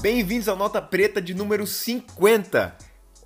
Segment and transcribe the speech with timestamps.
[0.00, 2.76] Bem-vindos ao Nota Preta de número 50.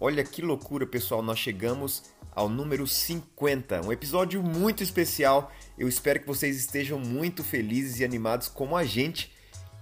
[0.01, 5.53] Olha que loucura, pessoal, nós chegamos ao número 50, um episódio muito especial.
[5.77, 9.33] Eu espero que vocês estejam muito felizes e animados como a gente.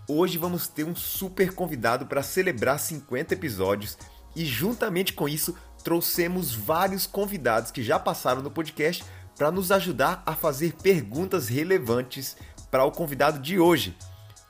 [0.08, 3.98] Hoje vamos ter um super convidado para celebrar 50 episódios
[4.34, 9.04] e juntamente com isso trouxemos vários convidados que já passaram no podcast
[9.36, 12.36] para nos ajudar a fazer perguntas relevantes
[12.70, 13.94] para o convidado de hoje.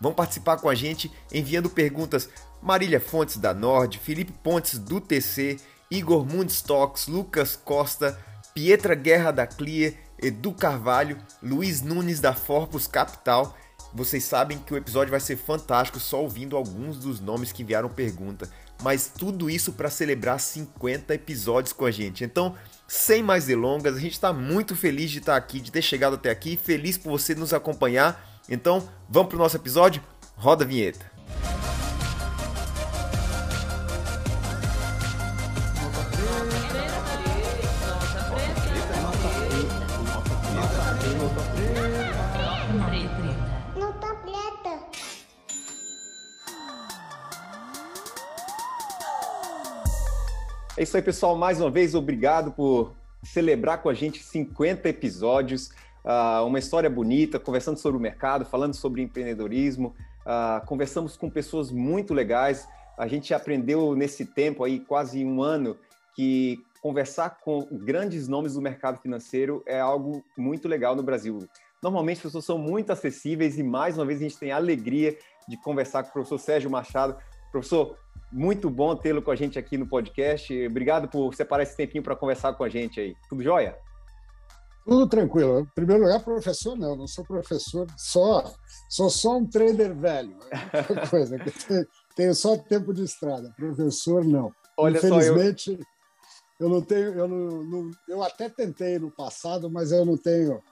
[0.01, 2.29] Vão participar com a gente enviando perguntas
[2.63, 5.59] Marília Fontes da Nord, Felipe Pontes do TC,
[5.91, 8.19] Igor Mundstocks, Lucas Costa,
[8.55, 13.57] Pietra Guerra da Clear, Edu Carvalho, Luiz Nunes da Forpus Capital.
[13.95, 17.89] Vocês sabem que o episódio vai ser fantástico só ouvindo alguns dos nomes que enviaram
[17.89, 18.51] pergunta,
[18.83, 22.23] mas tudo isso para celebrar 50 episódios com a gente.
[22.23, 22.55] Então,
[22.87, 26.31] sem mais delongas, a gente está muito feliz de estar aqui, de ter chegado até
[26.31, 28.28] aqui, feliz por você nos acompanhar.
[28.49, 30.03] Então, vamos para o nosso episódio?
[30.37, 31.19] Roda a vinheta.
[50.79, 51.37] É isso aí, pessoal.
[51.37, 52.95] Mais uma vez, obrigado por
[53.25, 55.71] celebrar com a gente 50 episódios.
[56.09, 59.95] Uh, uma história bonita, conversando sobre o mercado, falando sobre empreendedorismo.
[60.25, 62.67] Uh, conversamos com pessoas muito legais.
[62.97, 65.77] A gente aprendeu nesse tempo aí, quase um ano,
[66.17, 71.47] que conversar com grandes nomes do mercado financeiro é algo muito legal no Brasil.
[71.83, 75.15] Normalmente as pessoas são muito acessíveis e mais uma vez a gente tem a alegria
[75.47, 77.17] de conversar com o professor Sérgio Machado.
[77.53, 77.99] Professor,
[78.33, 80.67] muito bom tê-lo com a gente aqui no podcast.
[80.67, 83.15] Obrigado por separar esse tempinho para conversar com a gente aí.
[83.29, 83.77] Tudo jóia?
[84.89, 85.61] Tudo tranquilo.
[85.61, 88.43] Em primeiro lugar, professor não, não sou professor, só
[88.89, 90.35] sou só um trader velho.
[90.51, 91.37] É coisa,
[92.17, 93.53] tenho só tempo de estrada.
[93.55, 94.51] Professor não.
[94.79, 95.83] Olha Infelizmente, só,
[96.61, 96.67] eu...
[96.67, 100.63] eu não tenho, eu não, não, eu até tentei no passado, mas eu não tenho,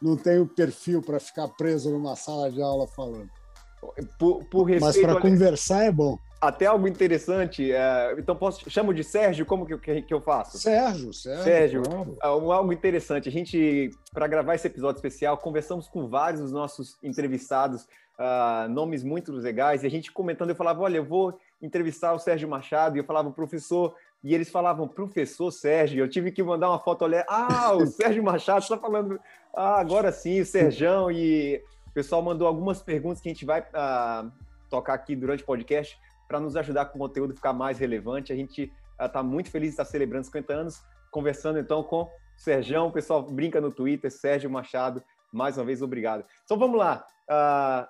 [0.00, 3.28] não tenho perfil para ficar preso numa sala de aula falando.
[4.18, 6.18] Por, por respeito, mas para olha, conversar é bom.
[6.40, 7.72] Até algo interessante.
[7.72, 10.58] é, então posso chamo de Sérgio, como que, eu- que, que eu faço?
[10.58, 11.44] Sérgio, Sérgio.
[11.44, 12.16] Sérgio, claro.
[12.20, 13.28] Ah, um- algo interessante.
[13.28, 17.86] A gente, para gravar esse episódio especial, conversamos com vários dos nossos entrevistados,
[18.18, 22.18] ah, nomes muito legais, e a gente comentando, eu falava, olha, eu vou entrevistar o
[22.18, 26.68] Sérgio Machado, e eu falava, professor, e eles falavam, professor Sérgio, eu tive que mandar
[26.68, 29.18] uma foto, olhar, ah, o Sérgio Machado está falando,
[29.54, 33.64] ah, agora sim, o Serjão, e o pessoal mandou algumas perguntas que a gente vai
[33.72, 34.26] ah,
[34.68, 38.32] tocar aqui durante o podcast para nos ajudar com o conteúdo ficar mais relevante.
[38.32, 42.88] A gente está muito feliz de estar celebrando 50 anos, conversando então com o Serjão,
[42.88, 46.24] o pessoal brinca no Twitter, Sérgio Machado, mais uma vez, obrigado.
[46.44, 47.06] Então vamos lá.
[47.28, 47.88] Ah,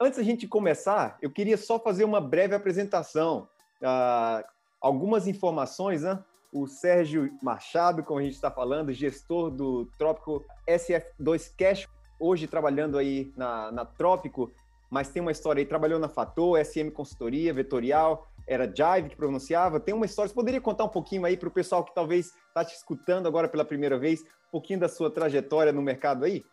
[0.00, 3.48] antes da gente começar, eu queria só fazer uma breve apresentação.
[3.82, 4.44] Ah,
[4.80, 6.22] algumas informações, né?
[6.52, 11.88] O Sérgio Machado, como a gente está falando, gestor do Trópico SF2 Cash,
[12.18, 14.52] hoje trabalhando aí na, na Trópico,
[14.90, 19.78] mas tem uma história aí, trabalhou na Fator, SM Consultoria, Vetorial, era Jive que pronunciava,
[19.78, 22.64] tem uma história, você poderia contar um pouquinho aí para o pessoal que talvez está
[22.64, 26.44] te escutando agora pela primeira vez, um pouquinho da sua trajetória no mercado aí?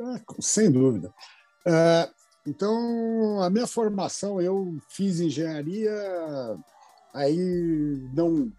[0.00, 1.14] É, sem dúvida.
[1.64, 2.10] É,
[2.44, 5.94] então, a minha formação, eu fiz engenharia,
[7.14, 7.38] aí
[8.12, 8.52] não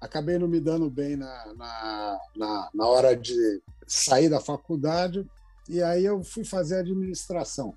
[0.00, 5.28] acabei não me dando bem na, na, na, na hora de sair da faculdade,
[5.70, 7.74] e aí eu fui fazer administração.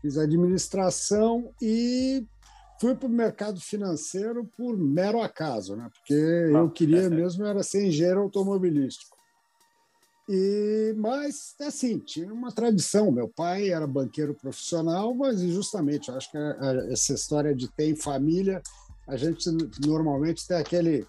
[0.00, 2.24] Fiz administração e
[2.80, 5.88] fui para o mercado financeiro por mero acaso, né?
[5.92, 9.16] porque eu queria mesmo era ser engenheiro automobilístico.
[10.28, 13.12] E, mas, assim, tinha uma tradição.
[13.12, 17.68] Meu pai era banqueiro profissional, mas justamente, eu acho que a- a- essa história de
[17.72, 18.60] ter em família,
[19.08, 19.48] a gente
[19.86, 21.06] normalmente tem aquele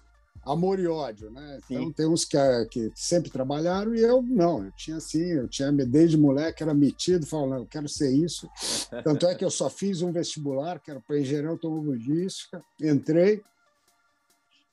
[0.52, 1.58] amor e ódio, né?
[1.64, 1.92] Então, Sim.
[1.92, 2.38] tem uns que,
[2.70, 4.64] que sempre trabalharam e eu não.
[4.64, 8.48] Eu tinha assim, eu tinha desde moleque, era metido, falando, eu quero ser isso.
[9.04, 13.42] Tanto é que eu só fiz um vestibular, que era para engenharia automobilística, entrei.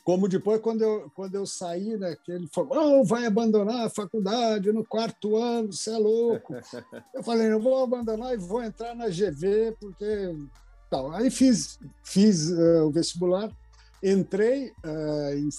[0.04, 3.90] Como depois, quando eu, quando eu saí, né, que ele falou, oh, vai abandonar a
[3.90, 6.56] faculdade no quarto ano, você é louco.
[7.14, 10.36] eu falei, eu vou abandonar e vou entrar na GV, porque...
[10.88, 11.12] Tal.
[11.12, 13.52] Aí fiz, fiz eh, o vestibular,
[14.04, 15.50] entrei, eh, em-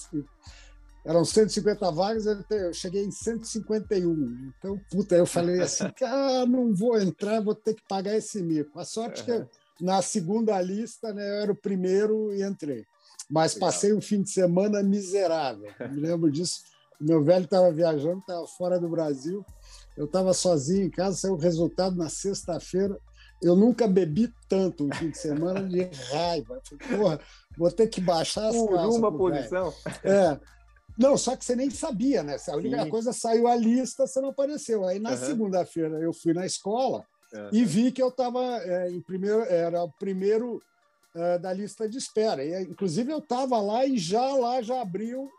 [1.05, 4.51] eram 150 vagas, eu eu cheguei em 151.
[4.57, 8.77] Então, puta, eu falei assim, ah, não vou entrar, vou ter que pagar esse mico.
[8.79, 9.47] A sorte que eu-
[9.79, 12.85] na segunda lista, né, eu era o primeiro e entrei.
[13.29, 13.69] Mas Legal.
[13.69, 15.71] passei um fim de semana miserável.
[15.79, 16.61] Eu Me lembro disso.
[16.99, 19.45] Meu velho estava viajando, estava fora do Brasil.
[19.95, 22.97] Eu estava sozinho em casa, saiu o resultado na sexta-feira.
[23.41, 26.59] Eu nunca bebi tanto um fim de semana de raiva.
[26.67, 27.19] Falei, porra,
[27.57, 28.95] vou ter que baixar as Por calças.
[28.95, 29.73] uma posição.
[30.03, 30.39] É.
[30.97, 32.37] Não, só que você nem sabia, né?
[32.47, 32.89] A única Sim.
[32.89, 34.85] coisa saiu a lista, você não apareceu.
[34.85, 35.17] Aí na Aham.
[35.17, 37.49] segunda-feira eu fui na escola Aham.
[37.51, 38.39] e vi que eu estava
[38.89, 40.59] em primeiro, era o primeiro
[41.15, 42.43] eh, da lista de espera.
[42.43, 45.29] E, inclusive eu estava lá e já lá já abriu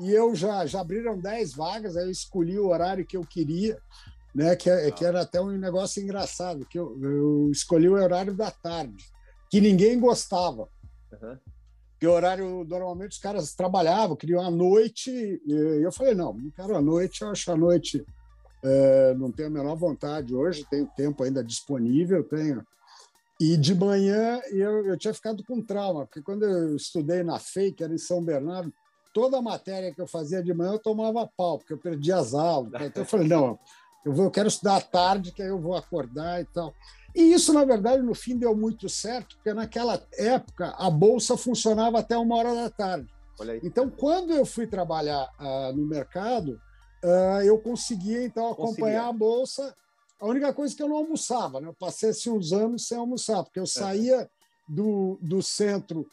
[0.00, 1.96] e eu já já abriram 10 vagas.
[1.96, 3.78] Aí eu escolhi o horário que eu queria,
[4.34, 4.56] né?
[4.56, 8.50] Que, é- que era até um negócio engraçado, que eu, eu escolhi o horário da
[8.50, 9.04] tarde,
[9.48, 10.68] que ninguém gostava.
[11.12, 11.38] Aham.
[12.06, 15.10] O horário, normalmente, os caras trabalhavam, queriam a noite.
[15.46, 15.52] E
[15.82, 18.04] eu falei, não, não quero a noite, eu acho a noite.
[18.64, 22.64] eh, não tenho a menor vontade hoje, tenho tempo ainda disponível, tenho.
[23.40, 27.72] E de manhã eu, eu tinha ficado com trauma, porque quando eu estudei na FEI,
[27.72, 28.72] que era em São Bernardo,
[29.12, 32.32] toda a matéria que eu fazia de manhã eu tomava pau, porque eu perdia as
[32.32, 32.72] aulas.
[32.80, 33.58] Então eu falei, não,
[34.04, 36.74] eu, vou, eu quero estudar à tarde, que aí eu vou acordar e tal.
[37.14, 42.00] E isso, na verdade, no fim deu muito certo, porque naquela época a bolsa funcionava
[42.00, 43.08] até uma hora da tarde.
[43.62, 46.60] Então, quando eu fui trabalhar ah, no mercado,
[47.04, 49.74] ah, eu conseguia então acompanhar a bolsa.
[50.20, 51.68] A única coisa que eu não almoçava, né?
[51.68, 54.28] Eu passei assim, uns anos sem almoçar, porque eu saía
[54.68, 56.06] do, do centro,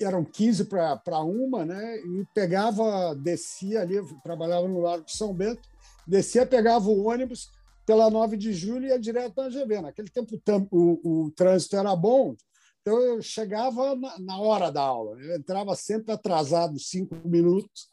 [0.00, 1.98] eram 15 para uma, né?
[1.98, 5.68] E pegava, descia ali, trabalhava no Largo de São Bento,
[6.06, 7.50] descia, pegava o ônibus
[7.86, 9.80] pela 9 de julho e ia direto na GV.
[9.80, 10.38] Naquele tempo
[10.70, 12.34] o o, trânsito era bom,
[12.82, 15.18] então eu chegava na, na hora da aula.
[15.22, 17.88] Eu entrava sempre atrasado, cinco minutos,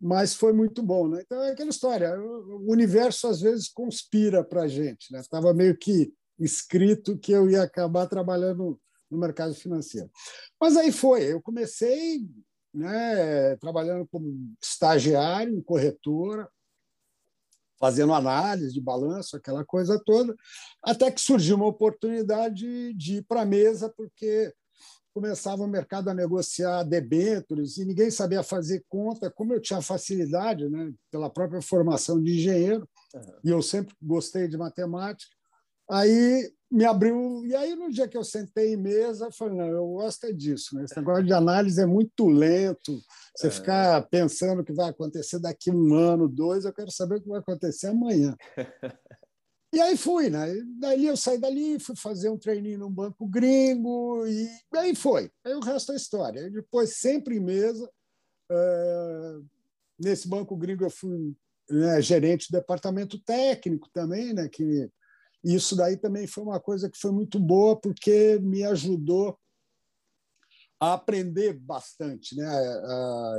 [0.00, 1.08] mas foi muito bom.
[1.08, 1.22] Né?
[1.24, 2.18] Então é aquela história.
[2.18, 5.12] O o universo às vezes conspira para a gente.
[5.12, 5.20] Né?
[5.20, 8.80] Estava meio que escrito que eu ia acabar trabalhando
[9.10, 10.10] no mercado financeiro.
[10.60, 11.32] Mas aí foi.
[11.32, 12.26] Eu comecei
[12.72, 16.48] né, trabalhando como estagiário em corretora,
[17.84, 20.34] fazendo análise de balanço, aquela coisa toda,
[20.82, 24.50] até que surgiu uma oportunidade de ir para a mesa, porque
[25.12, 29.30] começava o mercado a negociar debêntures e ninguém sabia fazer conta.
[29.30, 32.88] Como eu tinha facilidade, né, pela própria formação de engenheiro,
[33.44, 35.36] e eu sempre gostei de matemática,
[35.90, 37.44] aí me abriu.
[37.46, 40.32] E aí, no dia que eu sentei em mesa, eu falei: não, eu gosto é
[40.32, 40.74] disso.
[40.74, 40.84] Né?
[40.84, 43.00] Esse negócio de análise é muito lento.
[43.36, 43.50] Você É.
[43.50, 47.28] ficar pensando o que vai acontecer daqui um ano, dois, eu quero saber o que
[47.28, 48.36] vai acontecer amanhã.
[49.72, 50.54] E aí fui, né?
[50.78, 55.32] Daí eu saí dali, fui fazer um treininho num banco gringo, e aí foi.
[55.44, 56.48] Aí o resto é história.
[56.48, 57.90] Depois, sempre em mesa,
[58.52, 59.38] eh,
[59.98, 61.34] nesse banco gringo eu fui
[61.68, 64.48] né, gerente do departamento técnico também, né?
[64.48, 64.88] Que
[65.44, 69.38] isso daí também foi uma coisa que foi muito boa, porque me ajudou
[70.80, 72.46] a aprender bastante né,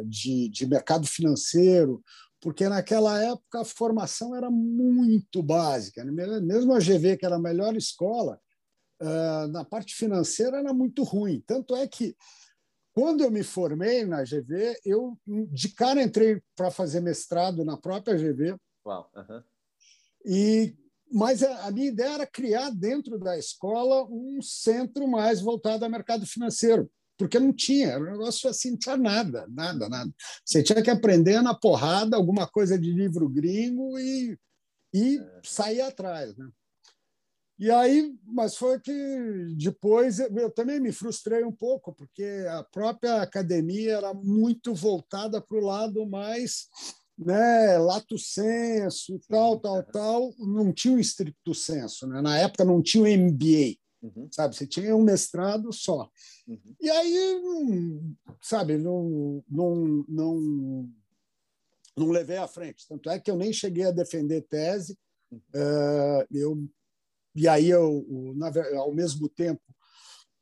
[0.05, 2.03] de, de mercado financeiro,
[2.39, 6.03] porque naquela época a formação era muito básica.
[6.03, 6.11] né?
[6.41, 8.39] Mesmo a GV, que era a melhor escola,
[8.99, 11.43] ah, na parte financeira era muito ruim.
[11.45, 12.15] Tanto é que,
[12.93, 15.19] quando eu me formei na GV, eu
[15.51, 19.11] de cara entrei para fazer mestrado na própria GV, Uau.
[20.25, 20.75] e
[21.11, 25.91] mas a a minha ideia era criar dentro da escola um centro mais voltado ao
[25.91, 30.11] mercado financeiro, porque não tinha, era um negócio assim, não tinha nada, nada, nada.
[30.43, 34.37] Você tinha que aprender na porrada alguma coisa de livro gringo e,
[34.93, 36.35] e sair atrás.
[36.35, 36.47] Né?
[37.57, 38.91] E aí, mas foi que
[39.57, 45.39] depois eu, eu também me frustrei um pouco, porque a própria academia era muito voltada
[45.41, 46.67] para o lado mais
[47.17, 52.07] né, lato senso, tal, tal, tal, não tinha o estricto senso.
[52.07, 52.21] Né?
[52.21, 54.27] Na época não tinha o MBA, Uhum.
[54.31, 54.55] sabe?
[54.55, 56.09] Você tinha um mestrado só.
[56.47, 56.75] Uhum.
[56.79, 60.89] E aí, hum, sabe, não, não, não,
[61.97, 62.87] não levei à frente.
[62.87, 64.97] Tanto é que eu nem cheguei a defender tese.
[65.53, 66.67] Eh, eu,
[67.35, 68.05] e aí, eu,
[68.35, 69.61] na ao mesmo tempo,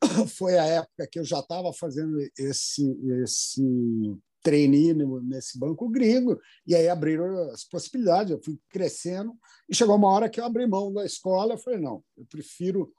[0.36, 2.86] foi a época que eu já estava fazendo esse,
[3.24, 3.62] esse
[4.44, 9.34] trainee no- nesse banco gringo, e aí abriram as possibilidades, eu fui crescendo,
[9.70, 12.94] e chegou uma hora que eu abri mão da escola, eu falei, não, eu prefiro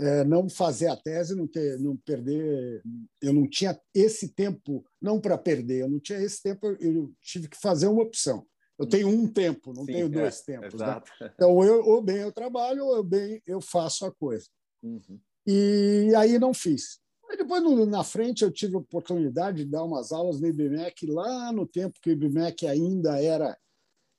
[0.00, 2.82] eh, não fazer a tese, não, ter, não perder,
[3.22, 7.48] eu não tinha esse tempo, não para perder, eu não tinha esse tempo, eu tive
[7.48, 8.46] que fazer uma opção.
[8.78, 10.74] Eu tenho um tempo, não Sim, tenho é, dois tempos.
[10.80, 11.02] né?
[11.34, 14.46] Então, eu, ou bem eu trabalho, ou bem eu faço a coisa.
[14.82, 15.18] Uhum.
[15.44, 17.00] E aí não fiz.
[17.28, 21.06] Aí depois, no- na frente, eu tive a oportunidade de dar umas aulas no IBMEC,
[21.06, 23.58] lá no tempo que o IBMEC ainda era,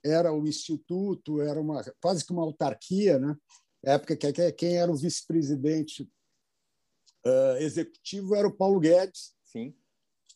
[0.03, 3.35] era o instituto, era uma, quase que uma autarquia, né?
[3.83, 6.09] época que que- quem era o vice-presidente
[7.25, 9.73] ah, executivo era o Paulo Guedes, Sim.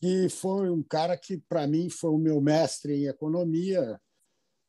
[0.00, 4.00] que foi um cara que, para mim, foi o meu mestre em economia.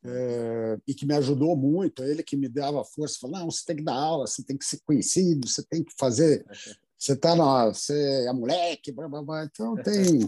[0.08, 3.78] é, e que me ajudou muito, ele que me dava força, falou, não, você tem
[3.78, 6.46] que dar aula, você tem que ser conhecido, você tem que fazer,
[7.06, 9.46] você está na, você é moleque, blá, blá, blá.
[9.46, 10.28] então tem...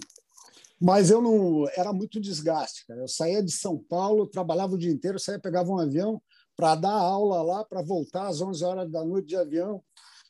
[0.79, 3.01] Mas eu não, era muito desgaste, cara.
[3.01, 6.21] eu saía de São Paulo, trabalhava o dia inteiro, saía, pegava um avião
[6.55, 9.81] para dar aula lá, para voltar às 11 horas da noite de avião,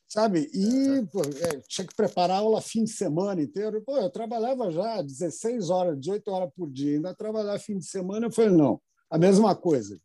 [0.08, 0.50] sabe?
[0.54, 3.84] E pô, é, tinha que preparar aula fim de semana inteiro.
[3.86, 8.28] Pô, eu trabalhava já 16 horas, 18 horas por dia, ainda trabalhar fim de semana.
[8.28, 10.00] Eu falei, não, a mesma coisa.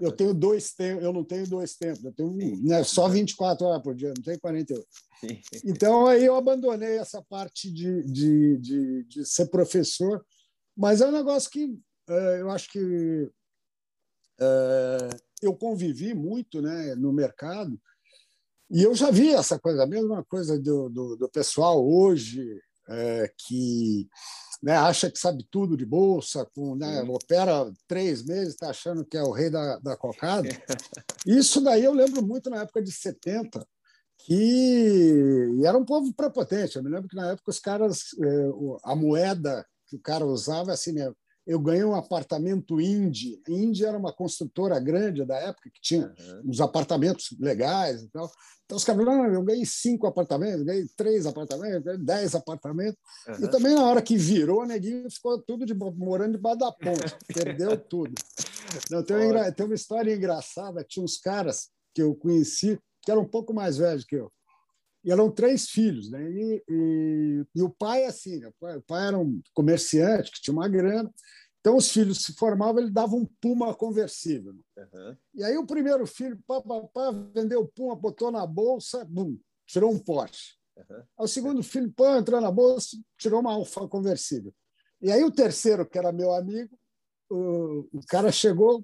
[0.00, 3.82] Eu tenho dois tempos, eu não tenho dois tempos, eu tenho né, só 24 horas
[3.82, 4.86] por dia, não tenho 48.
[5.64, 10.24] Então aí eu abandonei essa parte de, de, de, de ser professor,
[10.76, 13.30] mas é um negócio que é, eu acho que
[14.40, 15.08] é,
[15.42, 17.80] eu convivi muito né, no mercado
[18.70, 23.32] e eu já vi essa coisa, a mesma coisa do, do, do pessoal hoje é,
[23.46, 24.08] que
[24.62, 29.16] né, acha que sabe tudo de bolsa, com, né, opera três meses, está achando que
[29.16, 30.48] é o rei da, da cocada.
[31.26, 33.66] Isso daí eu lembro muito na época de 70,
[34.18, 36.76] que era um povo prepotente.
[36.76, 38.50] Eu me lembro que na época os caras, é,
[38.84, 41.10] a moeda que o cara usava, assim, né,
[41.48, 43.40] eu ganhei um apartamento Indy.
[43.48, 46.50] Indy era uma construtora grande da época que tinha uhum.
[46.50, 48.30] uns apartamentos legais e tal.
[48.66, 53.00] Então os caras falaram, eu ganhei cinco apartamentos, ganhei três apartamentos, ganhei dez apartamentos.
[53.26, 53.46] Uhum.
[53.46, 57.78] E também na hora que virou, neguinho ficou tudo de, morando debaixo da ponte, perdeu
[57.78, 58.12] tudo.
[58.90, 63.22] Não, tem, uma, tem uma história engraçada, tinha uns caras que eu conheci que eram
[63.22, 64.30] um pouco mais velhos que eu.
[65.04, 66.22] E eram três filhos, né?
[66.30, 68.48] E, e, e o pai, assim, né?
[68.48, 71.10] o, pai, o pai era um comerciante que tinha uma grana,
[71.60, 74.54] então, os filhos se formavam, ele dava um Puma conversível.
[74.76, 75.16] Uhum.
[75.34, 79.36] E aí, o primeiro filho, pá, pá, pá, vendeu o Puma, botou na bolsa, bum,
[79.66, 80.54] tirou um Porsche.
[80.76, 81.02] Uhum.
[81.18, 84.54] O segundo filho, pô, entrou na bolsa, tirou uma Alfa conversível.
[85.00, 86.74] E aí, o terceiro, que era meu amigo,
[87.28, 88.82] o, o cara chegou,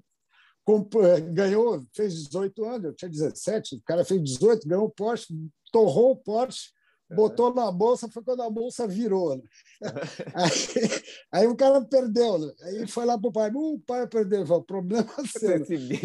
[0.65, 5.33] comprou, ganhou, fez 18 anos, eu tinha 17, o cara fez 18, ganhou o Porsche,
[5.75, 6.71] torrou o Porsche,
[7.11, 9.37] botou na bolsa, foi quando a bolsa virou.
[9.37, 9.43] Né?
[10.35, 11.03] Aí,
[11.33, 12.39] aí, o cara perdeu.
[12.39, 12.53] Né?
[12.63, 14.47] Aí foi lá para o pai, o pai perdeu.
[14.47, 15.63] Falei, problema seu.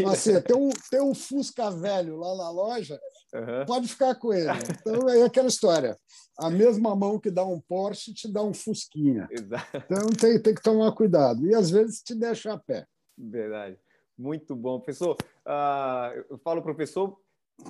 [0.10, 3.00] Assim, tem, um, tem um Fusca velho lá na loja,
[3.34, 3.66] uhum.
[3.68, 4.50] pode ficar com ele.
[4.82, 5.96] Então é aquela história.
[6.38, 9.28] A mesma mão que dá um Porsche te dá um Fusquinha.
[9.32, 9.78] Exato.
[9.78, 11.46] Então tem, tem que tomar cuidado.
[11.46, 12.88] E às vezes te deixa a pé.
[13.16, 13.78] Verdade.
[14.18, 14.80] Muito bom.
[14.80, 17.18] Professor, uh, eu falo professor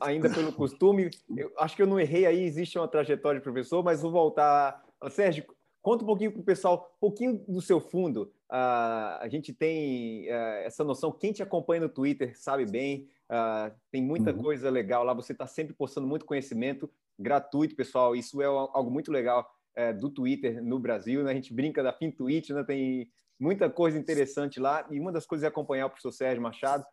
[0.01, 1.09] ainda pelo costume.
[1.35, 4.83] Eu acho que eu não errei aí, existe uma trajetória de professor, mas vou voltar.
[5.09, 5.45] Sérgio,
[5.81, 8.31] conta um pouquinho para o pessoal, um pouquinho do seu fundo.
[8.51, 13.71] Uh, a gente tem uh, essa noção, quem te acompanha no Twitter sabe bem, uh,
[13.91, 14.41] tem muita uhum.
[14.41, 18.15] coisa legal lá, você está sempre postando muito conhecimento gratuito, pessoal.
[18.15, 21.23] Isso é algo muito legal eh, do Twitter no Brasil.
[21.23, 21.31] Né?
[21.31, 22.63] A gente brinca da FinTwitch, né?
[22.63, 26.85] tem muita coisa interessante lá, e uma das coisas é acompanhar o professor Sérgio Machado.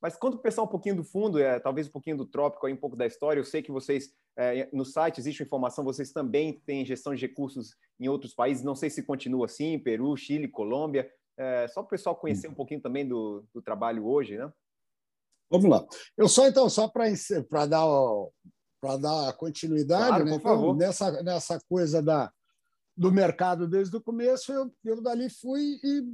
[0.00, 2.66] Mas conta para o pessoal um pouquinho do fundo, é, talvez um pouquinho do trópico,
[2.66, 3.40] aí, um pouco da história.
[3.40, 7.74] Eu sei que vocês, é, no site existe informação, vocês também têm gestão de recursos
[7.98, 8.62] em outros países.
[8.62, 11.10] Não sei se continua assim, Peru, Chile, Colômbia.
[11.36, 14.52] É, só para o pessoal conhecer um pouquinho também do, do, trabalho hoje, né?
[15.50, 15.86] Vamos lá.
[16.16, 17.86] Eu só, então, só para dar,
[18.80, 20.30] para dar continuidade, claro, né?
[20.32, 20.76] Por então, favor.
[20.76, 22.30] nessa, nessa coisa da,
[22.96, 26.04] do mercado desde o começo, eu, eu dali fui e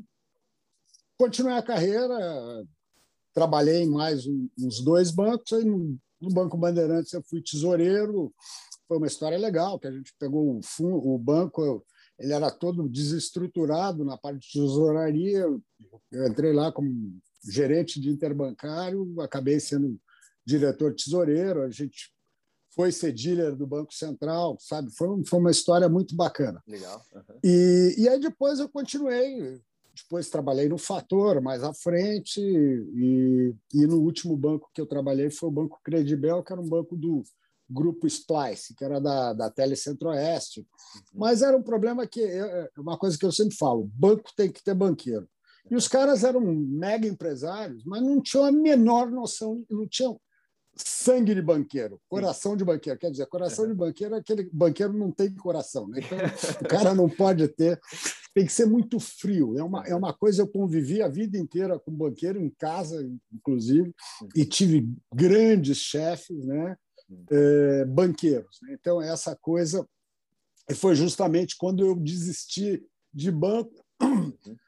[1.18, 2.16] continuei a carreira,
[3.34, 4.24] trabalhei em mais
[4.58, 5.52] uns dois bancos.
[5.52, 5.98] Aí no,
[6.32, 8.32] Banco Bandeirantes eu fui tesoureiro.
[8.88, 11.84] Foi uma história legal, que a gente pegou o, fundo, o banco,
[12.18, 15.46] ele era todo desestruturado na parte de tesouraria.
[16.12, 17.18] Eu entrei lá como
[17.50, 19.98] gerente de interbancário, acabei sendo
[20.46, 21.62] diretor tesoureiro.
[21.62, 22.12] A gente
[22.74, 24.90] foi ser dealer do Banco Central, sabe?
[24.94, 26.62] Foi, foi uma história muito bacana.
[26.66, 27.02] Legal.
[27.12, 27.40] Uhum.
[27.42, 29.60] E, e aí depois eu continuei
[29.94, 35.30] depois trabalhei no Fator mais à frente e, e no último banco que eu trabalhei
[35.30, 37.22] foi o Banco Credibel, que era um banco do
[37.68, 40.60] grupo Splice, que era da, da Telecentro-Oeste.
[40.60, 41.02] Uhum.
[41.14, 44.50] Mas era um problema que é, é uma coisa que eu sempre falo: banco tem
[44.50, 45.28] que ter banqueiro.
[45.70, 50.20] E os caras eram mega empresários, mas não tinham a menor noção, não tinham
[50.76, 52.98] sangue de banqueiro, coração de banqueiro.
[52.98, 56.00] Quer dizer, coração de banqueiro é aquele banqueiro não tem coração, né?
[56.00, 56.18] Então,
[56.62, 57.80] o cara não pode ter,
[58.34, 59.58] tem que ser muito frio.
[59.58, 63.94] É uma, é uma coisa, eu convivi a vida inteira com banqueiro, em casa, inclusive,
[64.34, 66.76] e tive grandes chefes, né?
[67.30, 68.58] É, banqueiros.
[68.62, 68.76] Né?
[68.80, 69.86] Então, essa coisa
[70.74, 73.84] foi justamente quando eu desisti de banco.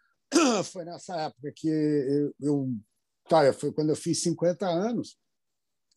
[0.72, 2.74] Foi nessa época que eu, eu
[3.28, 5.16] tá, foi quando eu fiz 50 anos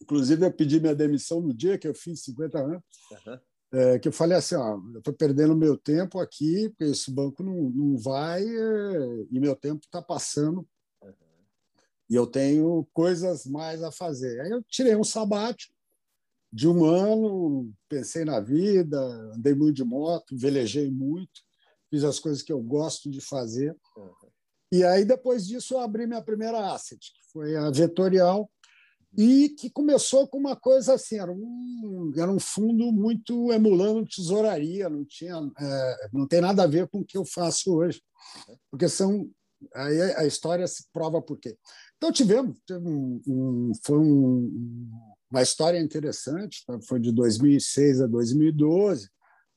[0.01, 3.39] Inclusive, eu pedi minha demissão no dia que eu fiz 50 anos, uhum.
[3.73, 7.43] é, que eu falei assim, ó, eu estou perdendo meu tempo aqui, porque esse banco
[7.43, 10.67] não, não vai é, e meu tempo está passando.
[11.01, 11.13] Uhum.
[12.09, 14.41] e eu tenho coisas mais a fazer.
[14.41, 15.73] Aí eu tirei um sabático
[16.51, 18.99] de um ano, pensei na vida,
[19.35, 21.41] andei muito de moto, velejei muito,
[21.89, 23.75] fiz as coisas que eu gosto de fazer.
[23.95, 24.29] Uhum.
[24.71, 28.49] E aí, depois disso, eu abri minha primeira asset, que foi a Vetorial,
[29.17, 34.89] e que começou com uma coisa assim, era um, era um fundo muito emulando tesouraria,
[34.89, 38.01] não tinha, é, não tem nada a ver com o que eu faço hoje,
[38.69, 39.29] porque são
[39.73, 41.57] aí a história se prova por quê.
[41.97, 44.89] Então tivemos, um, um, foi um,
[45.29, 46.79] uma história interessante, tá?
[46.87, 49.09] foi de 2006 a 2012,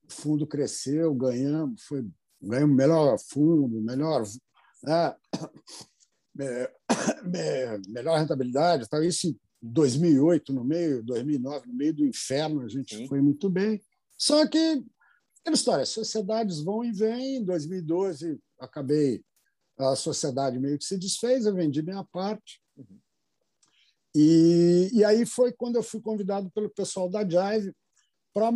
[0.08, 2.04] o fundo cresceu, ganhamos, foi
[2.40, 4.24] ganhamos melhor fundo, melhor
[4.82, 5.14] né?
[7.88, 9.04] melhor rentabilidade, tá?
[9.04, 13.06] isso em 2008, no meio, 2009, no meio do inferno, a gente Sim.
[13.06, 13.80] foi muito bem.
[14.18, 14.84] Só que,
[15.40, 17.36] aquela história, sociedades vão e vêm.
[17.36, 19.22] Em 2012, acabei,
[19.78, 22.60] a sociedade meio que se desfez, eu vendi minha parte.
[22.76, 22.98] Uhum.
[24.14, 27.74] E, e aí foi quando eu fui convidado pelo pessoal da Jive
[28.34, 28.50] para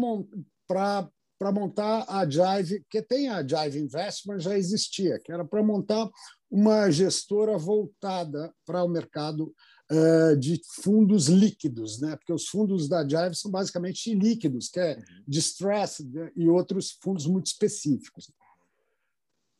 [1.38, 6.08] para montar a Jive, que tem a Jive Investment, já existia, que era para montar
[6.50, 9.54] uma gestora voltada para o mercado
[9.90, 12.16] uh, de fundos líquidos, né?
[12.16, 15.02] porque os fundos da Jive são basicamente líquidos, que é uhum.
[15.26, 16.30] distressed né?
[16.36, 18.30] e outros fundos muito específicos.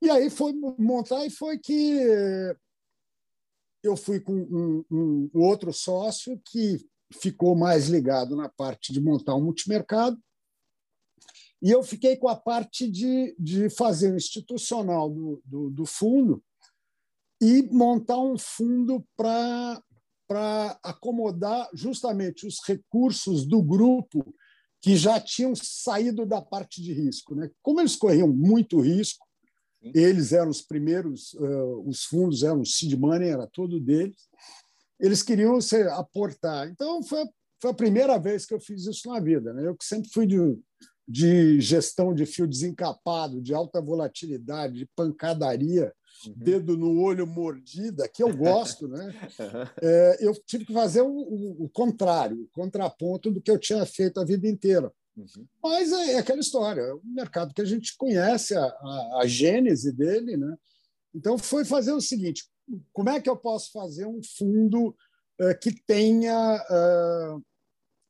[0.01, 2.01] E aí foi montar e foi que
[3.83, 6.87] eu fui com um, um, um outro sócio que
[7.21, 10.21] ficou mais ligado na parte de montar um multimercado
[11.63, 16.43] e eu fiquei com a parte de, de fazer o institucional do, do, do fundo
[17.41, 19.83] e montar um fundo para
[20.83, 24.35] acomodar justamente os recursos do grupo
[24.81, 27.35] que já tinham saído da parte de risco.
[27.35, 27.51] Né?
[27.63, 29.27] Como eles corriam muito risco,
[29.95, 34.17] eles eram os primeiros, uh, os fundos eram o seed money, era todo deles,
[34.99, 36.69] eles queriam se aportar.
[36.69, 37.25] Então, foi,
[37.61, 39.53] foi a primeira vez que eu fiz isso na vida.
[39.53, 39.67] Né?
[39.67, 40.39] Eu que sempre fui de,
[41.07, 45.93] de gestão de fio desencapado, de alta volatilidade, de pancadaria,
[46.25, 46.35] uhum.
[46.37, 49.15] dedo no olho mordida, que eu gosto, né?
[49.83, 53.85] É, eu tive que fazer o, o, o, contrário, o contraponto do que eu tinha
[53.85, 54.93] feito a vida inteira.
[55.17, 55.47] Uhum.
[55.63, 59.27] Mas é, é, aquela história, é um mercado que a gente conhece a, a, a
[59.27, 60.57] gênese dele, né?
[61.15, 62.45] Então foi fazer o seguinte:
[62.93, 64.95] como é que eu posso fazer um fundo
[65.41, 67.37] é, que tenha é,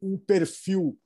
[0.03, 0.99] um perfil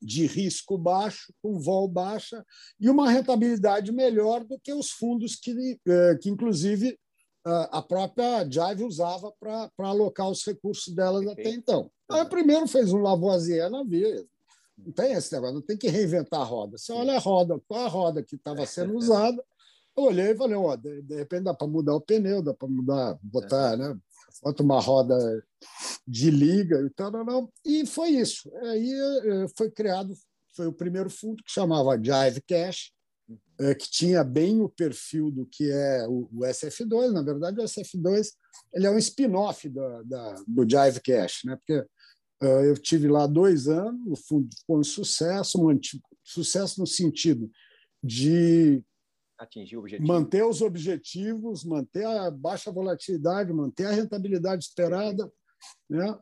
[0.00, 2.44] de risco baixo, com vol baixa
[2.78, 6.98] e uma rentabilidade melhor do que os fundos que, eh, que inclusive,
[7.44, 11.90] a própria Jive usava para alocar os recursos delas até então.
[12.10, 14.24] Aí, primeiro fez um Lavoisier na vida.
[14.78, 16.78] Não tem esse negócio, não tem que reinventar a roda.
[16.78, 19.42] Você olha a roda, qual a roda que estava sendo usada,
[19.96, 22.68] eu olhei e falei, ó, de, de repente dá para mudar o pneu, dá para
[22.68, 23.96] mudar, botar, né?
[24.42, 25.16] Bota uma roda
[26.06, 27.52] de liga e tal, não, não.
[27.64, 28.50] E foi isso.
[28.62, 30.14] Aí eh, foi criado,
[30.54, 32.92] foi o primeiro fundo que chamava Jive Cash,
[33.58, 37.12] eh, que tinha bem o perfil do que é o, SF2.
[37.12, 38.28] Na verdade, o SF2
[38.72, 41.56] ele é um spin-off da, da, do Jive Cash, né?
[41.56, 41.86] porque
[42.42, 45.58] eh, eu tive lá dois anos, o fundo foi um sucesso,
[46.22, 47.50] sucesso no sentido
[48.02, 48.82] de
[49.44, 50.06] atingir o objetivo.
[50.06, 55.30] Manter os objetivos, manter a baixa volatilidade, manter a rentabilidade esperada.
[55.88, 56.18] Né?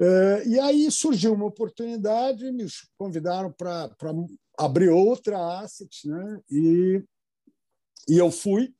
[0.00, 3.94] É, e aí surgiu uma oportunidade, me convidaram para
[4.58, 6.40] abrir outra asset, né?
[6.50, 7.04] e,
[8.08, 8.74] e eu fui.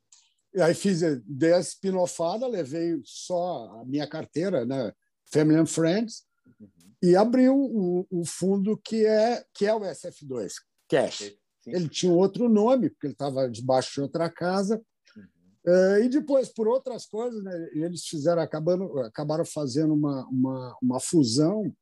[0.53, 4.93] E aí fiz, dei a spinofada, levei só a minha carteira, né?
[5.31, 6.69] Family and Friends, uhum.
[7.01, 10.53] e abri o, o, fundo que é, que é o SF2,
[10.87, 11.33] Cash.
[11.63, 11.71] Sim.
[11.71, 14.81] Ele tinha outro nome, porque ele estava debaixo de outra casa.
[15.15, 16.03] Uhum.
[16.03, 21.73] e depois, por outras coisas, né, eles fizeram, acabando, acabaram fazendo uma, uma, uma fusão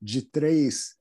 [0.00, 0.94] de três,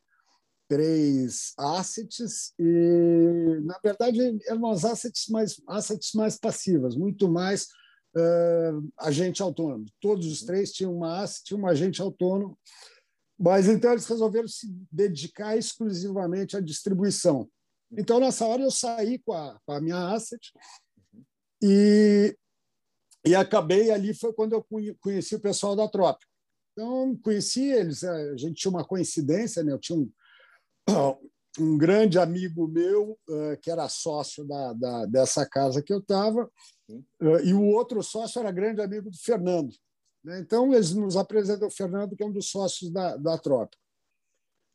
[0.70, 7.68] três assets e, na verdade, eram as assets mais, assets mais passivas, muito mais
[8.16, 9.86] uh, agente autônomo.
[10.00, 10.48] Todos os uhum.
[10.48, 12.58] três tinham uma asset, um agente autônomo,
[13.38, 17.50] mas então eles resolveram se dedicar exclusivamente à distribuição.
[17.92, 20.52] Então, nessa hora, eu saí com a, com a minha asset
[21.62, 22.36] e,
[23.26, 24.14] e acabei ali.
[24.14, 24.66] Foi quando eu
[25.00, 26.30] conheci o pessoal da Trópico.
[26.74, 29.74] Então, conheci eles, a gente tinha uma coincidência, né?
[29.74, 30.12] eu tinha um,
[31.60, 36.50] um grande amigo meu uh, que era sócio da, da, dessa casa que eu estava,
[36.90, 39.76] uh, e o outro sócio era grande amigo do Fernando.
[40.24, 40.40] Né?
[40.40, 43.79] Então, eles nos apresentam o Fernando, que é um dos sócios da, da Trópico.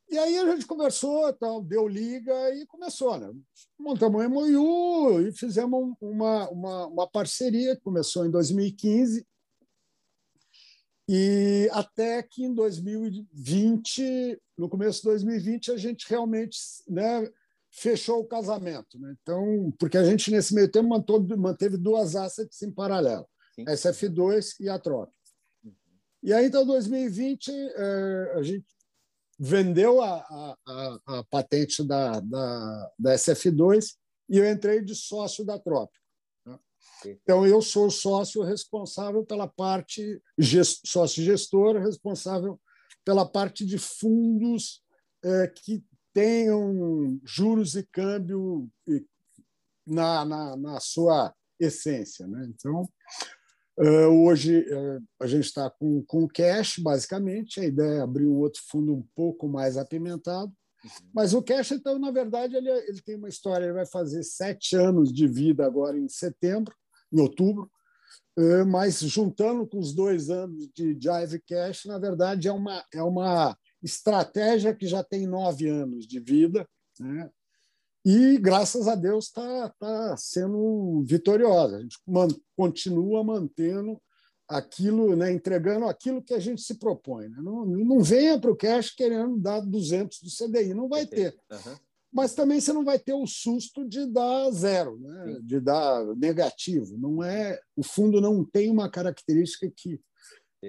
[0.09, 3.19] E aí a gente conversou, tal, deu liga e começou.
[3.19, 3.33] Né?
[3.79, 9.27] Montamos um MOU e fizemos uma, uma, uma parceria que começou em 2015.
[11.09, 17.31] E até que em 2020, no começo de 2020, a gente realmente né,
[17.71, 18.99] fechou o casamento.
[18.99, 19.15] Né?
[19.21, 20.89] Então, porque a gente, nesse meio tempo,
[21.37, 23.65] manteve duas assets em paralelo, Sim.
[23.67, 25.11] a SF2 e a Trop.
[25.63, 25.73] Uhum.
[26.23, 28.65] E aí, então, em 2020, eh, a gente
[29.39, 33.95] vendeu a, a, a patente da, da, da, SF2
[34.29, 36.05] e eu entrei de sócio da Trópico.
[36.47, 36.59] Né?
[37.07, 40.23] Então, eu sou sócio responsável pela parte,
[40.87, 42.61] sócio gestor responsável
[43.05, 44.83] pela parte de fundos
[45.23, 48.71] é, que tenham juros e câmbio
[49.87, 52.27] na, na, na sua essência.
[52.27, 52.47] Né?
[52.49, 52.89] Então,
[53.79, 57.61] hoje uh, a gente está com, com cash, basicamente.
[57.61, 60.53] A ideia é abrir um outro fundo um pouco mais apimentado.
[60.85, 60.91] Uhum.
[61.13, 63.65] Mas o cash, então, na verdade, ele, ele tem uma história.
[63.65, 66.75] Ele vai fazer sete anos de vida agora em setembro,
[67.13, 67.71] em outubro.
[68.39, 73.03] Uh, mas juntando com os dois anos de Jive Cash, na verdade, é uma, é
[73.03, 76.69] uma estratégia que já tem nove anos de vida.
[76.99, 77.31] Né?
[78.05, 81.79] E graças a Deus está tá sendo vitoriosa.
[81.79, 84.01] A gente man, continua mantendo
[84.47, 87.29] aquilo, né, entregando aquilo que a gente se propõe.
[87.29, 87.39] Né?
[87.41, 91.35] Não, não venha para o cash querendo dar 200 do CDI, não vai ter.
[91.51, 91.77] Uhum.
[92.13, 95.39] Mas também você não vai ter o susto de dar zero, né?
[95.43, 96.97] de dar negativo.
[96.99, 99.99] Não é, o fundo não tem uma característica que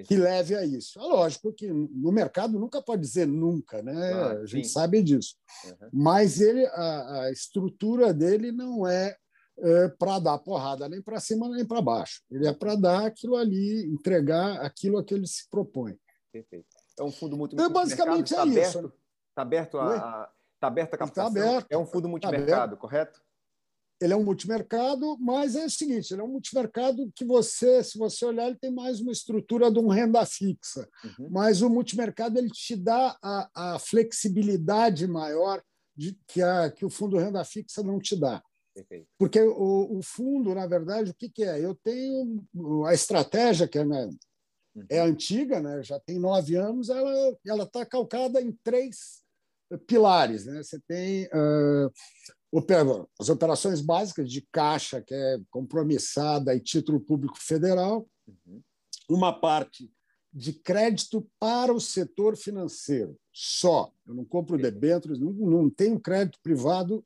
[0.04, 1.00] que leve a isso.
[1.00, 4.14] É lógico que no mercado nunca pode dizer nunca, né?
[4.14, 5.36] Ah, a gente sabe disso.
[5.66, 5.90] Uhum.
[5.94, 9.16] Mas ele, a, a, estrutura dele não é,
[9.60, 12.22] é para dar porrada nem para cima nem para baixo.
[12.30, 15.98] Ele é para dar aquilo ali, entregar aquilo a que ele se propõe.
[16.32, 16.68] Perfeito.
[17.00, 18.94] É um fundo muito então, basicamente é tá isso.
[19.30, 21.34] Está aberto, a, a, tá aberto a tá captação?
[21.34, 23.25] Tá aberto, é um fundo tá multimercado, tá correto?
[24.06, 27.98] Ele é um multimercado, mas é o seguinte, ele é um multimercado que você, se
[27.98, 31.30] você olhar, ele tem mais uma estrutura de um renda fixa, uhum.
[31.32, 35.62] mas o multimercado ele te dá a, a flexibilidade maior
[35.96, 38.42] de, que, a, que o fundo renda fixa não te dá.
[38.74, 39.08] Perfeito.
[39.18, 41.64] Porque o, o, fundo, na verdade, o que, que, é?
[41.64, 42.46] Eu tenho
[42.86, 44.06] a estratégia, que é, né,
[44.76, 44.86] uhum.
[44.90, 49.24] é antiga, né, já tem nove anos, ela está calcada em três
[49.88, 50.46] pilares.
[50.46, 50.62] Né?
[50.62, 51.92] Você tem uh,
[53.20, 58.62] as operações básicas de caixa, que é compromissada e título público federal, uhum.
[59.10, 59.92] uma parte
[60.32, 63.92] de crédito para o setor financeiro, só.
[64.06, 67.06] Eu não compro debêntures, não, não tenho crédito privado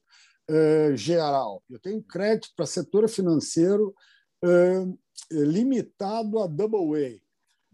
[0.50, 1.64] uh, geral.
[1.70, 3.96] Eu tenho crédito para setor financeiro
[4.44, 5.00] uh,
[5.32, 7.10] limitado a double A,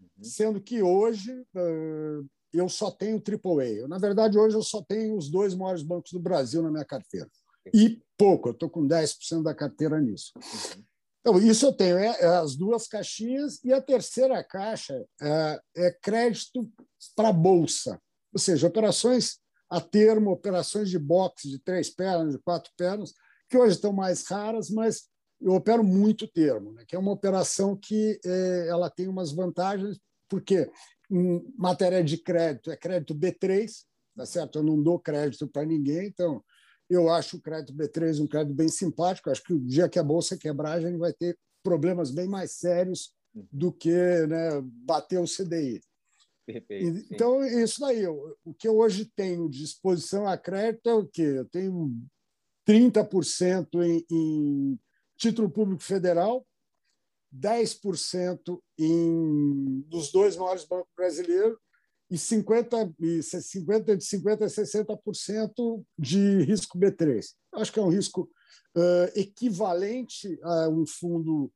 [0.02, 0.24] uhum.
[0.24, 3.64] sendo que hoje uh, eu só tenho triple A.
[3.64, 6.84] Eu, na verdade, hoje eu só tenho os dois maiores bancos do Brasil na minha
[6.84, 7.30] carteira
[7.72, 10.32] e pouco, eu estou com 10% da carteira nisso.
[11.20, 15.90] Então, isso eu tenho, é, é, as duas caixinhas, e a terceira caixa é, é
[16.00, 16.70] crédito
[17.14, 18.00] para bolsa,
[18.32, 23.12] ou seja, operações a termo, operações de boxe de três pernas, de quatro pernas,
[23.48, 25.08] que hoje estão mais raras, mas
[25.40, 26.84] eu opero muito termo, né?
[26.86, 29.98] que é uma operação que é, ela tem umas vantagens,
[30.28, 30.70] porque
[31.10, 33.70] em matéria de crédito é crédito B3,
[34.16, 34.58] tá certo?
[34.58, 36.42] Eu não dou crédito para ninguém, então
[36.88, 39.30] eu acho o crédito B3 um crédito bem simpático.
[39.30, 42.52] Acho que o dia que a bolsa quebrar, a gente vai ter problemas bem mais
[42.52, 43.12] sérios
[43.52, 43.90] do que
[44.26, 45.80] né, bater o CDI.
[46.46, 48.06] Perfeito, então, isso daí.
[48.06, 51.22] O que eu hoje tenho de exposição a crédito é o quê?
[51.22, 51.92] Eu tenho
[52.66, 54.78] 30% em, em
[55.16, 56.46] título público federal,
[57.34, 61.58] 10% em, dos dois maiores bancos brasileiros
[62.10, 67.24] e 50, e 50 de 50 a 60% de risco B3.
[67.54, 68.30] Acho que é um risco
[68.76, 71.52] uh, equivalente a um fundo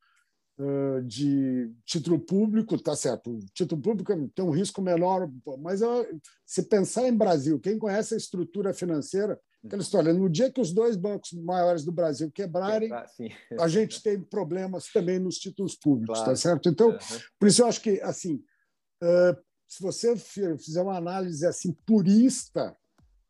[0.58, 3.30] uh, de título público, tá certo?
[3.30, 6.04] O título público tem um risco menor, mas uh,
[6.44, 10.72] se pensar em Brasil, quem conhece a estrutura financeira, aquela história, no dia que os
[10.72, 12.90] dois bancos maiores do Brasil quebrarem,
[13.58, 16.38] a gente tem problemas também nos títulos públicos, tá claro.
[16.38, 16.68] tá certo?
[16.68, 16.98] Então, uhum.
[17.38, 18.42] por isso eu acho que assim,
[19.02, 19.34] Uh,
[19.70, 22.76] se você fizer uma análise assim purista,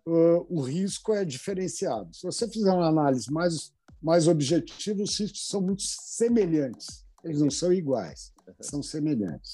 [0.09, 2.17] uh, o risco é diferenciado.
[2.17, 7.05] Se você fizer uma análise mais, mais objetiva, os riscos são muito semelhantes.
[7.23, 9.53] Eles não são iguais, são semelhantes.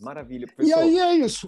[0.00, 0.68] Maravilha, professor.
[0.68, 1.46] E aí é isso.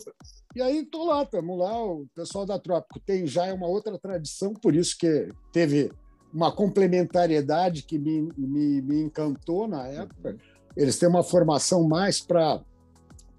[0.55, 1.85] E aí estou lá, estamos lá.
[1.85, 5.91] O pessoal da Trópico tem já é uma outra tradição, por isso que teve
[6.33, 10.31] uma complementariedade que me, me, me encantou na época.
[10.31, 10.39] Uhum.
[10.77, 12.63] Eles têm uma formação mais para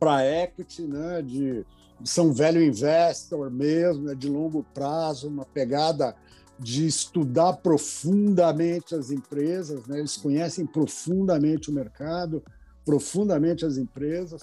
[0.04, 1.66] para equity, né, de,
[2.04, 6.14] são velho investor mesmo, né, de longo prazo, uma pegada
[6.60, 10.00] de estudar profundamente as empresas, né?
[10.00, 12.44] eles conhecem profundamente o mercado,
[12.86, 14.42] profundamente as empresas.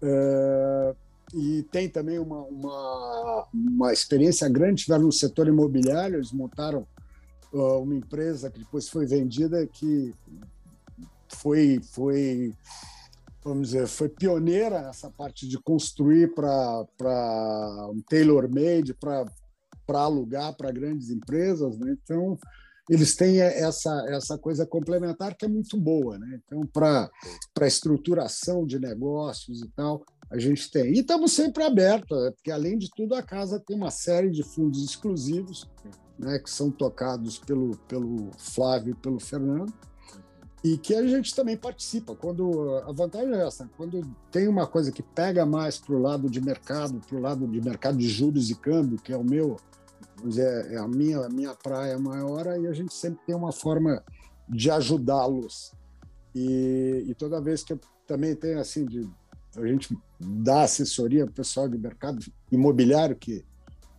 [0.00, 0.94] É,
[1.34, 6.86] e tem também uma, uma, uma experiência grande, tiveram no setor imobiliário, eles montaram
[7.52, 10.14] uh, uma empresa que depois foi vendida, que
[11.28, 12.54] foi, foi
[13.44, 16.86] vamos dizer, foi pioneira nessa parte de construir para
[17.92, 19.26] um tailor-made, para
[19.88, 21.78] alugar para grandes empresas.
[21.78, 21.94] Né?
[22.02, 22.38] Então,
[22.88, 26.18] eles têm essa, essa coisa complementar que é muito boa.
[26.18, 26.40] Né?
[26.44, 27.10] Então, para
[27.66, 30.94] estruturação de negócios e tal, a gente tem.
[30.94, 32.30] E estamos sempre abertos, né?
[32.30, 35.70] porque, além de tudo, a casa tem uma série de fundos exclusivos
[36.18, 39.72] né, que são tocados pelo, pelo Flávio e pelo Fernando
[40.64, 42.16] e que a gente também participa.
[42.16, 44.00] Quando a vantagem é essa, quando
[44.32, 47.60] tem uma coisa que pega mais para o lado de mercado, para o lado de
[47.60, 49.58] mercado de juros e câmbio, que é o meu,
[50.34, 54.02] é, é a minha a minha praia maior, e a gente sempre tem uma forma
[54.48, 55.72] de ajudá-los.
[56.34, 59.06] E, e, toda vez que eu também tenho assim de
[59.56, 62.18] a gente dá assessoria para pessoal de mercado
[62.50, 63.44] imobiliário que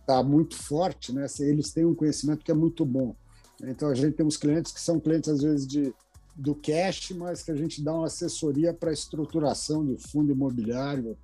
[0.00, 1.26] está muito forte, né?
[1.40, 3.14] Eles têm um conhecimento que é muito bom.
[3.62, 5.94] Então a gente tem uns clientes que são clientes às vezes de
[6.36, 11.16] do cash, mas que a gente dá uma assessoria para estruturação de fundo imobiliário,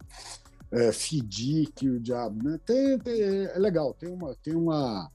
[0.70, 2.58] é, FDIC, o diabo, né?
[2.64, 5.10] Tem, tem, é legal, tem uma, tem uma,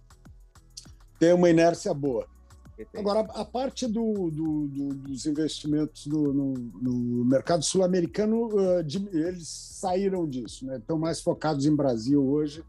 [1.20, 2.28] tem uma inércia boa.
[2.96, 9.48] Agora, a parte do, do, do, dos investimentos no, no, no mercado sul-americano, uh, eles
[9.48, 10.78] saíram disso, né?
[10.78, 12.64] estão mais focados em Brasil hoje.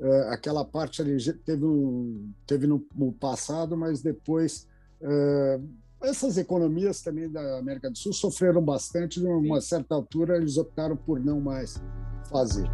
[0.00, 4.66] Uh, aquela parte ali teve, um, teve no, no passado, mas depois
[5.02, 5.62] uh,
[6.02, 10.96] essas economias também da América do Sul sofreram bastante, de uma certa altura eles optaram
[10.96, 11.80] por não mais
[12.28, 12.66] fazer.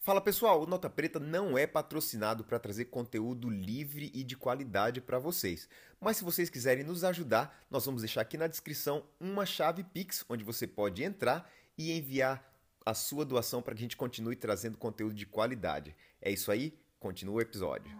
[0.00, 5.00] Fala pessoal, o Nota Preta não é patrocinado para trazer conteúdo livre e de qualidade
[5.00, 5.66] para vocês.
[5.98, 10.24] Mas se vocês quiserem nos ajudar, nós vamos deixar aqui na descrição uma chave Pix
[10.28, 12.54] onde você pode entrar e enviar
[12.84, 15.96] a sua doação para que a gente continue trazendo conteúdo de qualidade.
[16.20, 17.92] É isso aí, Continua o episódio.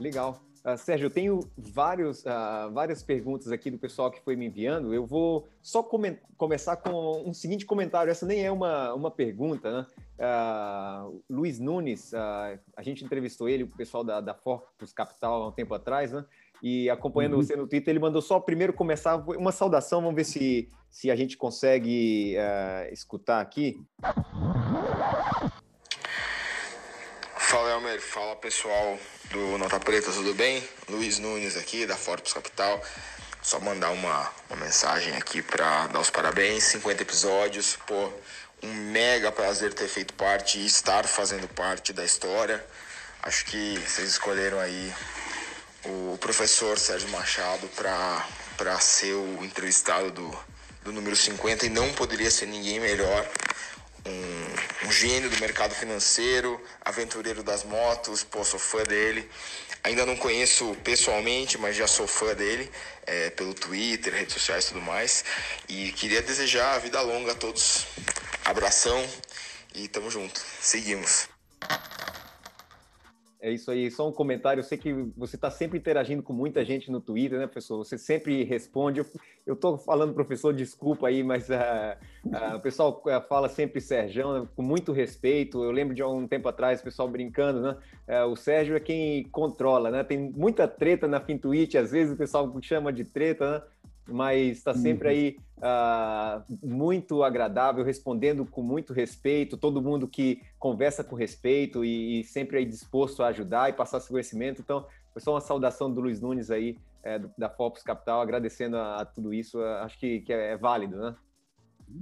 [0.00, 0.42] Legal.
[0.64, 4.92] Uh, Sérgio, eu tenho vários, uh, várias perguntas aqui do pessoal que foi me enviando.
[4.92, 8.10] Eu vou só come começar com um seguinte comentário.
[8.10, 9.86] Essa nem é uma, uma pergunta, né?
[10.18, 15.52] Uh, Luiz Nunes, a gente entrevistou ele, o pessoal da, da Forpus Capital, há um
[15.52, 16.24] tempo atrás, né?
[16.62, 17.42] E acompanhando uhum.
[17.42, 21.16] você no Twitter, ele mandou só primeiro começar uma saudação, vamos ver se, se a
[21.16, 23.80] gente consegue uh, escutar aqui.
[27.36, 28.98] Fala Elmer, fala pessoal
[29.30, 30.62] do Nota Preta, tudo bem?
[30.88, 32.80] Luiz Nunes aqui da Forbes Capital.
[33.42, 38.12] Só mandar uma, uma mensagem aqui para dar os parabéns, 50 episódios, pô,
[38.62, 42.64] um mega prazer ter feito parte e estar fazendo parte da história.
[43.22, 44.92] Acho que vocês escolheram aí
[45.84, 50.38] o professor Sérgio Machado para ser o entrevistado do,
[50.84, 53.26] do número 50 e não poderia ser ninguém melhor.
[54.04, 59.28] Um, um, gênio do mercado financeiro, aventureiro das motos, pô, sou fã dele.
[59.82, 62.70] Ainda não conheço pessoalmente, mas já sou fã dele
[63.06, 65.24] é, pelo Twitter, redes sociais e tudo mais.
[65.68, 67.86] E queria desejar vida longa a todos.
[68.44, 69.06] Abração
[69.74, 70.40] e tamo junto.
[70.60, 71.28] Seguimos.
[73.42, 74.60] É isso aí, só um comentário.
[74.60, 77.78] Eu sei que você está sempre interagindo com muita gente no Twitter, né, professor?
[77.78, 79.02] Você sempre responde.
[79.46, 81.54] Eu estou falando, professor, desculpa aí, mas uh,
[82.26, 85.64] uh, o pessoal uh, fala sempre Sérgio, né, com muito respeito.
[85.64, 87.76] Eu lembro de um tempo atrás, o pessoal brincando, né?
[88.28, 90.02] o Sérgio é quem controla, né?
[90.02, 93.62] Tem muita treta na FinTwitch, às vezes o pessoal chama de treta, né?
[94.10, 95.14] Mas está sempre uhum.
[95.14, 102.20] aí uh, muito agradável, respondendo com muito respeito, todo mundo que conversa com respeito e,
[102.20, 104.60] e, sempre aí disposto a ajudar e passar seu conhecimento.
[104.60, 109.02] Então, foi só uma saudação do Luiz Nunes aí, é, da Focus Capital, agradecendo a,
[109.02, 109.60] a tudo isso.
[109.62, 111.16] Acho que, que é, é, válido, né?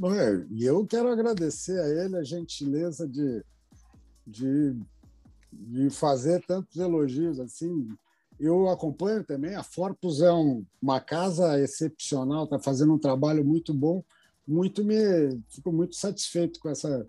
[0.04, 3.42] É, e eu quero agradecer a ele a gentileza de,
[4.26, 4.76] de,
[5.50, 7.88] de fazer tantos elogios assim
[8.38, 9.54] eu acompanho também.
[9.54, 14.02] A Forpus é um, uma casa excepcional, está fazendo um trabalho muito bom.
[14.46, 14.96] Muito me
[15.48, 17.06] fico muito satisfeito com essa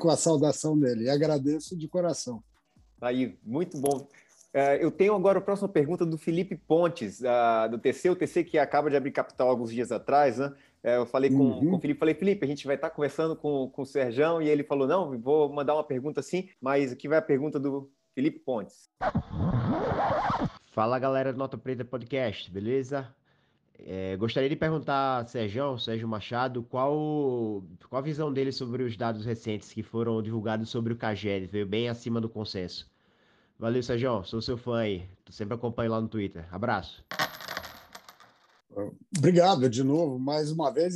[0.00, 2.42] com a saudação dele e agradeço de coração.
[3.00, 4.08] Aí, muito bom.
[4.52, 7.20] É, eu tenho agora a próxima pergunta do Felipe Pontes,
[7.70, 10.52] do TC, o TC que acaba de abrir capital alguns dias atrás, né?
[10.82, 11.70] É, eu falei com, uhum.
[11.70, 14.48] com o Felipe, falei, Felipe, a gente vai estar conversando com, com o Serjão, e
[14.48, 18.38] ele falou, não, vou mandar uma pergunta sim, mas aqui vai a pergunta do Felipe
[18.38, 18.88] Pontes.
[20.78, 23.12] Fala galera do Nota Preta Podcast, beleza?
[23.80, 28.96] É, gostaria de perguntar a Sérgio, Sérgio Machado, qual, qual a visão dele sobre os
[28.96, 32.88] dados recentes que foram divulgados sobre o CAGED, veio bem acima do consenso.
[33.58, 36.46] Valeu, Sérgio, sou seu fã aí, sempre acompanho lá no Twitter.
[36.54, 37.04] Abraço.
[39.18, 40.94] Obrigado de novo, mais uma vez.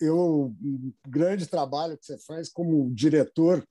[0.00, 3.66] Eu, um grande trabalho que você faz como diretor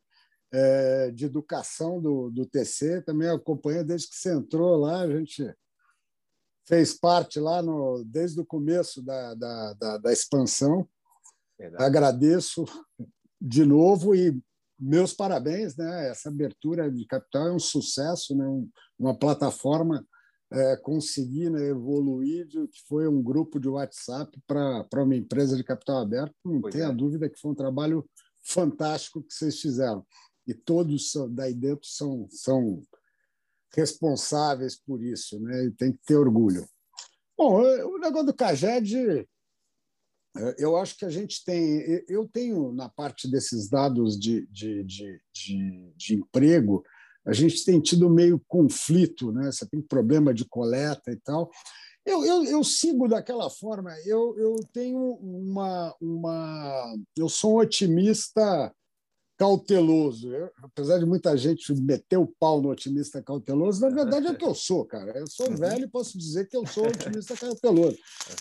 [0.52, 5.56] é, de educação do, do TC, também acompanho desde que você entrou lá, a gente
[6.68, 10.88] fez parte lá no, desde o começo da, da, da, da expansão.
[11.58, 11.84] Verdade.
[11.84, 12.66] Agradeço
[13.40, 14.40] de novo e
[14.80, 16.10] meus parabéns, né?
[16.10, 18.46] Essa abertura de capital é um sucesso, né?
[18.98, 20.06] uma plataforma
[20.52, 25.64] é, conseguir né, evoluir de que foi um grupo de WhatsApp para uma empresa de
[25.64, 26.36] capital aberto.
[26.44, 26.94] Não pois tenha é.
[26.94, 28.08] dúvida que foi um trabalho
[28.44, 30.06] fantástico que vocês fizeram.
[30.48, 32.82] E todos daí dentro são, são
[33.74, 35.66] responsáveis por isso, né?
[35.66, 36.68] E tem que ter orgulho.
[37.38, 39.28] Bom, o negócio do CAGED,
[40.58, 42.04] eu acho que a gente tem.
[42.08, 46.84] Eu tenho, na parte desses dados de, de, de, de, de emprego,
[47.26, 49.52] a gente tem tido meio conflito, né?
[49.52, 51.52] Você tem problema de coleta e tal.
[52.06, 53.92] Eu, eu, eu sigo daquela forma.
[54.06, 56.96] Eu, eu tenho uma, uma.
[57.16, 58.74] Eu sou um otimista
[59.42, 60.32] cauteloso.
[60.32, 64.38] Eu, apesar de muita gente meter o pau no otimista cauteloso, na verdade é o
[64.38, 65.18] que eu sou, cara.
[65.18, 65.56] Eu sou uhum.
[65.56, 67.98] velho e posso dizer que eu sou otimista cauteloso.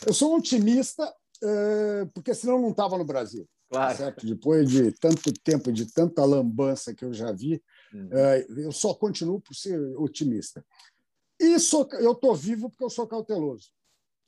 [0.07, 1.03] Eu sou um otimista
[1.43, 3.49] uh, porque senão não estava no Brasil.
[3.71, 3.97] Claro.
[3.97, 4.27] Certo?
[4.27, 7.63] Depois de tanto tempo, de tanta lambança que eu já vi,
[7.95, 8.09] uhum.
[8.09, 10.63] uh, eu só continuo por ser otimista.
[11.41, 13.71] E sou, eu estou vivo porque eu sou cauteloso.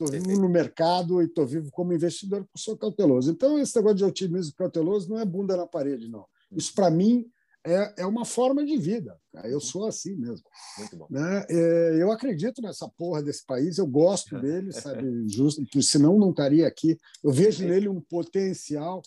[0.00, 3.30] Estou vivo no mercado e estou vivo como investidor porque sou cauteloso.
[3.30, 6.24] Então, esse negócio de otimismo cauteloso não é bunda na parede, não.
[6.56, 7.26] Isso, para mim,
[7.64, 9.16] é, é uma forma de vida.
[9.44, 10.44] Eu sou assim mesmo.
[10.78, 11.06] Muito bom.
[11.08, 11.46] Né?
[11.48, 15.28] É, eu acredito nessa porra desse país, eu gosto dele, sabe?
[15.28, 16.98] Justo, senão não estaria aqui.
[17.22, 19.00] Eu vejo nele um potencial.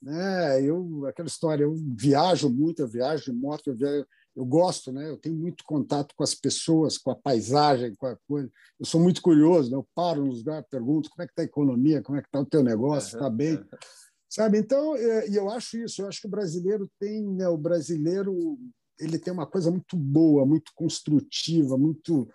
[0.00, 0.62] Né?
[0.62, 5.08] Eu, aquela história, eu viajo muito, eu viajo de moto, eu, viajo, eu gosto, né?
[5.08, 8.50] Eu tenho muito contato com as pessoas, com a paisagem, com a coisa.
[8.80, 9.76] Eu sou muito curioso, né?
[9.76, 12.40] Eu paro nos lugares, pergunto como é que está a economia, como é que está
[12.40, 13.64] o teu negócio, está bem?
[14.32, 14.56] Sabe?
[14.56, 18.58] Então, é, e eu acho isso, eu acho que o brasileiro tem, né, o brasileiro
[18.98, 22.26] ele tem uma coisa muito boa, muito construtiva, muito.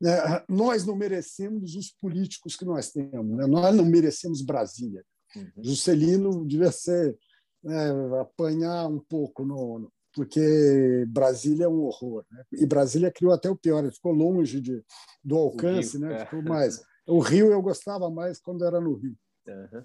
[0.00, 0.10] Né?
[0.48, 3.46] Nós não merecemos os políticos que nós temos, né?
[3.46, 5.04] nós não merecemos Brasília.
[5.36, 5.62] Uhum.
[5.62, 7.16] Juscelino devia ser
[7.62, 12.42] né, apanhar um pouco no, porque Brasília é um horror, né?
[12.54, 14.82] E Brasília criou até o pior, ele ficou longe de,
[15.22, 16.22] do alcance, Rio, né?
[16.22, 16.24] É.
[16.24, 16.82] Ficou mais.
[17.06, 19.16] O Rio eu gostava mais quando era no Rio.
[19.46, 19.84] Uhum.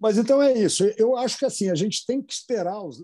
[0.00, 0.84] Mas então é isso.
[0.96, 3.02] Eu acho que assim a gente tem que esperar os,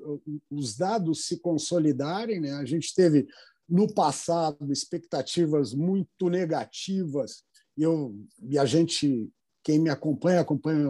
[0.50, 2.40] os dados se consolidarem.
[2.40, 2.52] Né?
[2.52, 3.26] A gente teve
[3.68, 7.42] no passado expectativas muito negativas.
[7.76, 8.14] E, eu,
[8.48, 9.30] e a gente,
[9.62, 10.88] quem me acompanha, acompanha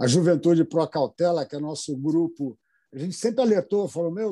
[0.00, 2.58] a Juventude Pro Cautela, que é nosso grupo.
[2.92, 4.30] A gente sempre alertou, falou: meu,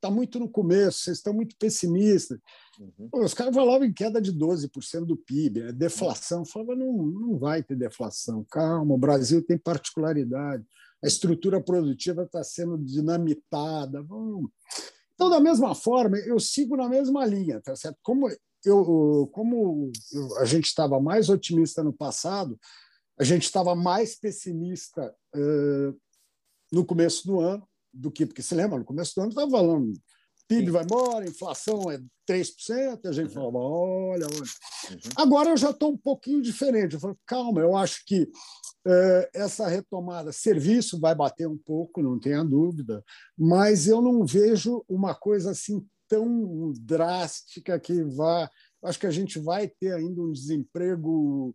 [0.00, 2.38] está muito no começo, vocês estão muito pessimistas.
[2.80, 3.08] Uhum.
[3.10, 5.72] Pô, os caras falavam em queda de 12% do PIB, né?
[5.72, 6.44] deflação.
[6.44, 10.64] Falava, não, não vai ter deflação, calma, o Brasil tem particularidade,
[11.04, 14.02] a estrutura produtiva está sendo dinamitada.
[14.02, 14.50] Vamos.
[15.14, 17.98] Então, da mesma forma, eu sigo na mesma linha, tá certo?
[18.02, 18.26] Como,
[18.64, 22.58] eu, como eu, a gente estava mais otimista no passado,
[23.18, 26.00] a gente estava mais pessimista uh,
[26.72, 29.92] no começo do ano, do que, porque se lembra, no começo do ano estava falando,
[30.48, 30.70] PIB Sim.
[30.72, 33.34] vai embora, inflação é 3%, a gente uhum.
[33.34, 34.40] falava, olha, olha.
[34.90, 34.98] Uhum.
[35.16, 38.28] Agora eu já estou um pouquinho diferente, eu falo, calma, eu acho que
[38.86, 43.04] é, essa retomada, serviço vai bater um pouco, não tenha dúvida,
[43.38, 48.50] mas eu não vejo uma coisa assim tão drástica que vá.
[48.82, 51.54] Acho que a gente vai ter ainda um desemprego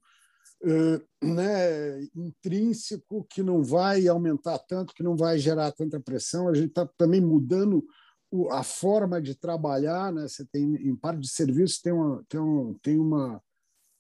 [1.22, 6.48] né, intrínseco que não vai aumentar tanto, que não vai gerar tanta pressão.
[6.48, 7.86] A gente está também mudando
[8.52, 10.28] a forma de trabalhar, né?
[10.28, 13.44] Você tem em parte de serviço tem uma tem, uma, tem uma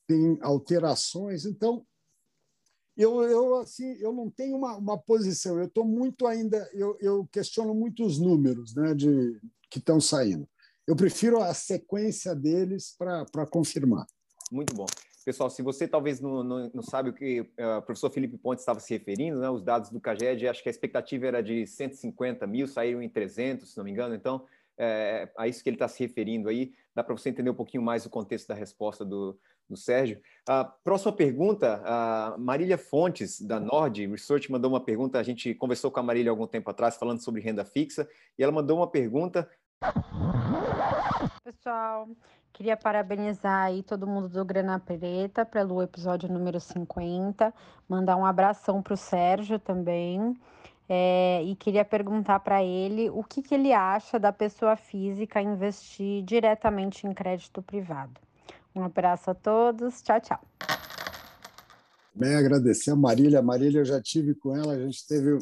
[0.07, 1.45] tem alterações.
[1.45, 1.85] Então
[2.97, 5.57] eu, eu assim eu não tenho uma, uma posição.
[5.59, 8.93] Eu estou muito ainda eu, eu questiono muito os números, né?
[8.93, 10.47] De que estão saindo.
[10.87, 14.05] Eu prefiro a sequência deles para confirmar.
[14.51, 14.85] Muito bom.
[15.25, 18.61] Pessoal, se você talvez não, não, não sabe o que uh, o professor Felipe Pontes
[18.61, 22.45] estava se referindo, né, os dados do CAGED, acho que a expectativa era de 150
[22.45, 24.45] mil, saíram em 300, se não me engano, então
[24.77, 27.81] é, a isso que ele está se referindo aí, dá para você entender um pouquinho
[27.81, 29.35] mais o contexto da resposta do,
[29.67, 30.21] do Sérgio.
[30.83, 35.99] Próxima pergunta, a Marília Fontes, da Nord Research, mandou uma pergunta, a gente conversou com
[35.99, 38.07] a Marília algum tempo atrás, falando sobre renda fixa,
[38.37, 39.49] e ela mandou uma pergunta...
[41.43, 42.07] Pessoal,
[42.55, 47.53] Queria parabenizar aí todo mundo do Grana Preta pelo episódio número 50.
[47.87, 50.33] Mandar um abração para o Sérgio também.
[50.87, 56.23] É, e queria perguntar para ele o que, que ele acha da pessoa física investir
[56.23, 58.21] diretamente em crédito privado.
[58.73, 60.01] Um abraço a todos.
[60.01, 60.39] Tchau, tchau.
[62.15, 63.39] Bem, agradecer a Marília.
[63.39, 65.39] A Marília, eu já tive com ela, a gente teve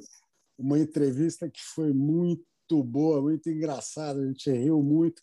[0.57, 5.21] uma entrevista que foi muito boa, muito engraçada, a gente riu muito,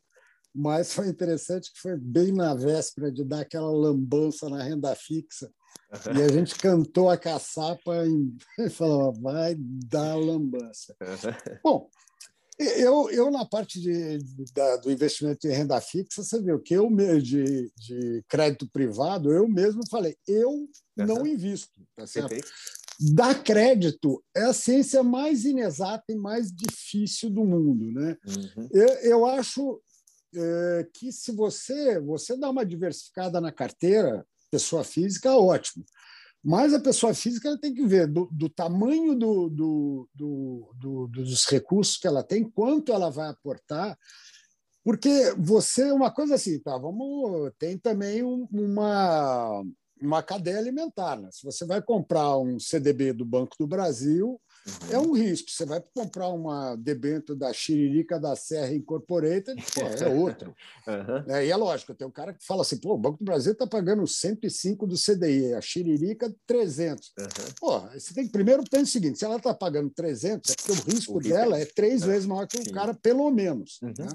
[0.54, 5.50] mas foi interessante que foi bem na véspera de dar aquela lambança na renda fixa
[6.16, 8.04] e a gente cantou a caçapa
[8.58, 10.94] e falou, vai dar lambança.
[11.62, 11.88] Bom,
[12.58, 16.74] eu, eu na parte de, de da, do investimento em renda fixa, você viu que
[16.74, 16.88] eu
[17.22, 21.80] de, de crédito privado, eu mesmo falei, eu não invisto.
[21.96, 22.34] Tá certo?
[23.14, 27.90] Dar crédito é a ciência mais inexata e mais difícil do mundo.
[27.92, 28.14] Né?
[28.26, 28.68] Uhum.
[28.70, 29.80] Eu, eu acho
[30.34, 35.84] é, que se você, você dá uma diversificada na carteira, pessoa física, ótimo.
[36.42, 41.98] Mas a pessoa física tem que ver do, do tamanho do, do, do, dos recursos
[41.98, 43.98] que ela tem, quanto ela vai aportar,
[44.82, 49.62] porque você, uma coisa assim, tá, vamos, tem também um, uma,
[50.00, 51.20] uma cadeia alimentar.
[51.20, 51.28] Né?
[51.30, 54.92] Se você vai comprar um CDB do Banco do Brasil, Uhum.
[54.92, 55.50] É um risco.
[55.50, 60.54] Você vai comprar uma debênture da Xiririca da Serra Incorporated, pô, é outro.
[60.86, 61.32] Uhum.
[61.34, 63.52] É, e é lógico, tem um cara que fala assim, pô, o Banco do Brasil
[63.52, 67.12] está pagando 105 do CDI, a Xiririca 300.
[67.18, 67.26] Uhum.
[67.58, 70.72] Pô, você tem que primeiro pensar o seguinte, se ela está pagando 300, é porque
[70.72, 72.06] o risco o dela é três é.
[72.06, 72.72] vezes maior que o Sim.
[72.72, 73.78] cara, pelo menos.
[73.82, 73.94] Uhum.
[73.98, 74.08] Né?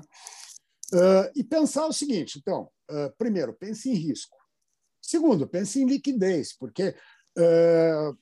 [0.93, 4.38] Uh, e pensar o seguinte, então, uh, primeiro, pense em risco.
[5.02, 6.96] Segundo, pense em liquidez, porque
[7.38, 8.18] uh,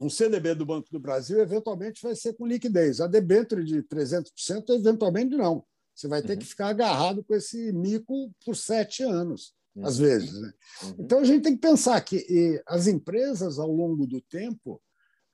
[0.00, 3.00] um CDB do Banco do Brasil eventualmente vai ser com liquidez.
[3.00, 5.64] A debênture de 300%, eventualmente não.
[5.94, 6.38] Você vai ter uhum.
[6.38, 9.84] que ficar agarrado com esse mico por sete anos, uhum.
[9.84, 10.40] às vezes.
[10.40, 10.52] Né?
[10.82, 10.94] Uhum.
[11.00, 14.80] Então, a gente tem que pensar que as empresas, ao longo do tempo,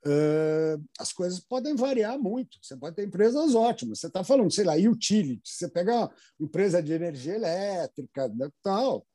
[0.05, 2.59] uh, as coisas podem variar muito.
[2.61, 4.01] Você pode ter empresas ótimas.
[4.01, 5.49] Você está falando, sei lá, utility.
[5.49, 9.07] Você pega uma empresa de energia elétrica, né, tal,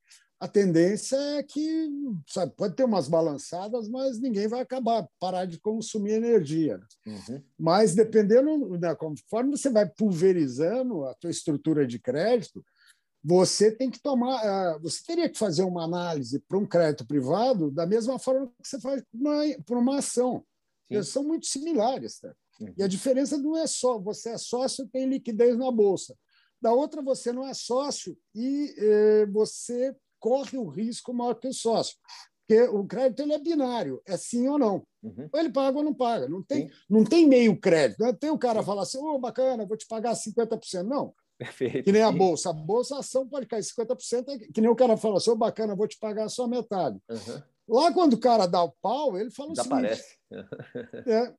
[0.42, 1.88] a tendência é que
[2.28, 6.80] sabe, pode ter umas balançadas, mas ninguém vai acabar, parar de consumir energia.
[7.06, 7.44] Uhum.
[7.60, 12.66] Mas dependendo, né, conforme você vai pulverizando a tua estrutura de crédito,
[13.24, 17.70] você tem que tomar, ah, você teria que fazer uma análise para um crédito privado
[17.70, 19.04] da mesma forma que você faz
[19.64, 20.44] para uma, ação.
[20.90, 22.20] Eles são muito similares.
[22.20, 22.34] Tá?
[22.76, 26.18] E a diferença não é só você é sócio e tem liquidez na bolsa.
[26.60, 31.54] Da outra, você não é sócio e eh, você corre o risco maior que o
[31.54, 31.98] sócio.
[32.48, 34.86] Porque o crédito ele é binário, é sim ou não.
[35.02, 35.30] Uhum.
[35.32, 36.30] Ou ele paga ou não paga.
[36.30, 38.00] Não tem, não tem meio crédito.
[38.00, 40.84] Não tem o cara falar assim, ô, oh, bacana, vou te pagar 50%.
[40.84, 41.14] Não.
[41.38, 42.52] Perfeito, que nem a bolsa.
[42.52, 45.34] A bolsa, a ação pode cair 50%, é que nem o cara fala assim, ô,
[45.34, 47.00] oh, bacana, vou te pagar só metade.
[47.10, 47.42] Uhum.
[47.68, 50.04] Lá, quando o cara dá o pau, ele fala o seguinte...
[51.08, 51.34] É,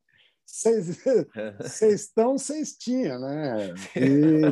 [0.45, 3.75] vocês estão, vocês tinham, né?
[3.97, 4.43] E...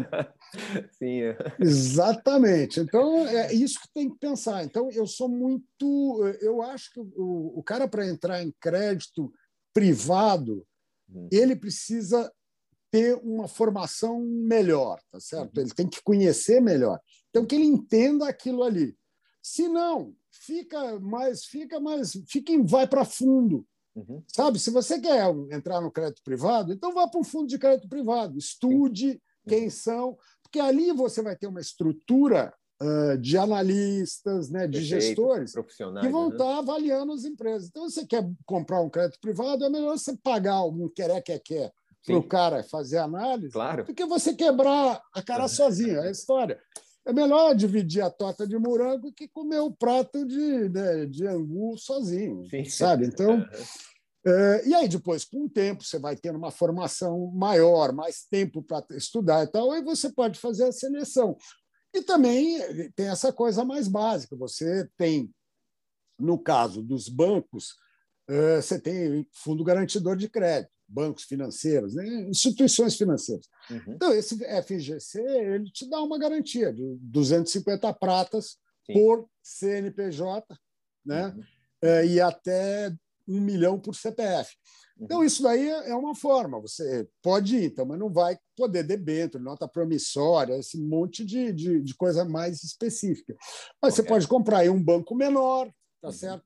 [0.98, 1.22] Sim.
[1.22, 1.36] É.
[1.58, 2.80] Exatamente.
[2.80, 4.64] Então, é isso que tem que pensar.
[4.64, 6.24] Então, eu sou muito.
[6.40, 9.32] Eu acho que o, o cara, para entrar em crédito
[9.72, 10.66] privado,
[11.08, 11.28] uhum.
[11.30, 12.32] ele precisa
[12.90, 15.56] ter uma formação melhor, tá certo?
[15.56, 15.62] Uhum.
[15.62, 17.00] Ele tem que conhecer melhor.
[17.30, 18.96] Então, que ele entenda aquilo ali.
[19.42, 23.66] Se não, fica mais, fica mais, fica, vai para fundo.
[23.94, 24.22] Uhum.
[24.28, 24.58] Sabe?
[24.58, 28.38] Se você quer entrar no crédito privado, então vá para um fundo de crédito privado,
[28.38, 29.20] estude Sim.
[29.48, 29.70] quem uhum.
[29.70, 30.18] são,
[30.50, 35.52] porque ali você vai ter uma estrutura uh, de analistas, né, de Perfeito, gestores,
[36.00, 36.34] que vão né?
[36.34, 37.68] estar avaliando as empresas.
[37.68, 41.72] Então, você quer comprar um crédito privado, é melhor você pagar algum quer-quer-quer
[42.04, 43.84] para o cara fazer análise claro.
[43.84, 45.98] do que você quebrar a cara sozinho.
[45.98, 46.58] É a história.
[47.06, 51.78] É melhor dividir a torta de morango que comer o prato de, né, de angu
[51.78, 52.64] sozinho, Sim.
[52.64, 53.06] sabe?
[53.06, 53.46] Então,
[54.66, 58.84] e aí depois, com o tempo, você vai tendo uma formação maior, mais tempo para
[58.92, 61.36] estudar e tal, aí você pode fazer a seleção.
[61.94, 62.60] E também
[62.92, 65.30] tem essa coisa mais básica, você tem,
[66.18, 67.74] no caso dos bancos,
[68.28, 72.04] é, você tem fundo garantidor de crédito bancos financeiros, né?
[72.28, 73.46] instituições financeiras.
[73.70, 73.94] Uhum.
[73.94, 78.94] Então, esse FGC ele te dá uma garantia de 250 pratas Sim.
[78.94, 80.58] por CNPJ
[81.04, 81.34] né?
[81.82, 82.04] Uhum.
[82.04, 82.92] E até
[83.30, 84.54] um milhão por CPF.
[84.98, 85.04] Uhum.
[85.04, 86.60] Então, isso daí é uma forma.
[86.60, 91.80] Você pode ir, então, mas não vai poder debênture, nota promissória, esse monte de, de,
[91.80, 93.34] de coisa mais específica.
[93.82, 94.04] Mas okay.
[94.04, 95.66] você pode comprar aí um banco menor,
[96.00, 96.12] tá uhum.
[96.12, 96.44] certo?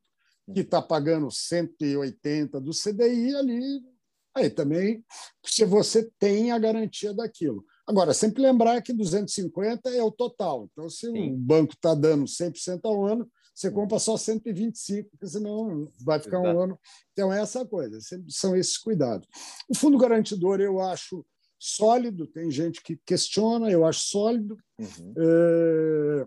[0.53, 3.95] Que está pagando 180 do CDI ali
[4.37, 5.05] Aí também,
[5.45, 7.65] se você tem a garantia daquilo.
[7.87, 10.69] Agora, sempre lembrar que 250 é o total.
[10.73, 11.35] Então, se Sim.
[11.35, 16.41] o banco está dando 100% ao ano, você compra só 125, porque senão vai ficar
[16.41, 16.79] um ano.
[17.13, 17.99] Então, é essa coisa,
[18.29, 19.29] são esses cuidados.
[19.69, 21.25] O fundo garantidor eu acho
[21.59, 24.59] sólido, tem gente que questiona, eu acho sólido.
[24.79, 25.15] Uhum.
[25.17, 26.27] É,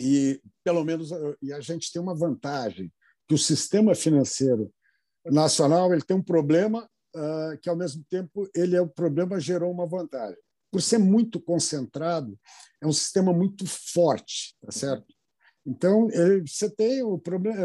[0.00, 2.92] e, pelo menos, e a gente tem uma vantagem,
[3.26, 4.70] que o sistema financeiro
[5.24, 6.86] nacional ele tem um problema
[7.16, 10.38] uh, que, ao mesmo tempo, ele é o problema gerou uma vantagem.
[10.70, 12.38] Por ser muito concentrado,
[12.82, 15.13] é um sistema muito forte, tá certo?
[15.66, 16.08] Então,
[16.46, 17.58] você tem o problema.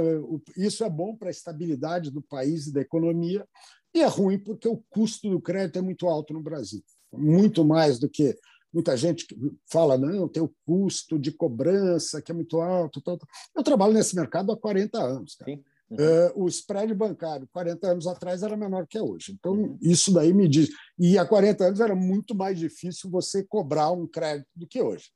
[0.55, 3.45] Isso é bom para a estabilidade do país e da economia,
[3.93, 7.99] e é ruim porque o custo do crédito é muito alto no Brasil muito mais
[7.99, 8.37] do que
[8.71, 9.25] muita gente
[9.65, 13.01] fala, não, tem o custo de cobrança que é muito alto.
[13.01, 13.27] Tal, tal.
[13.55, 15.37] Eu trabalho nesse mercado há 40 anos.
[15.47, 15.97] Uhum.
[15.97, 19.31] Uh, o spread bancário, 40 anos atrás, era menor que é hoje.
[19.31, 19.77] Então, uhum.
[19.81, 20.69] isso daí me diz.
[20.99, 25.09] E há 40 anos era muito mais difícil você cobrar um crédito do que hoje.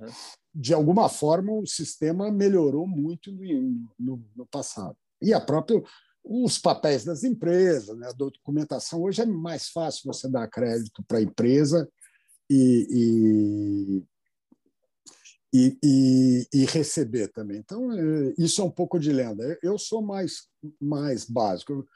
[0.00, 0.12] Uhum.
[0.58, 4.96] De alguma forma, o sistema melhorou muito no, no, no passado.
[5.20, 5.82] E a própria
[6.24, 8.08] os papéis das empresas, né?
[8.08, 9.02] a documentação.
[9.02, 11.88] Hoje é mais fácil você dar crédito para a empresa
[12.50, 14.02] e,
[15.52, 17.58] e, e, e, receber também.
[17.58, 19.56] Então, é, isso é um pouco de lenda.
[19.62, 20.48] Eu sou mais,
[20.80, 21.86] mais básico.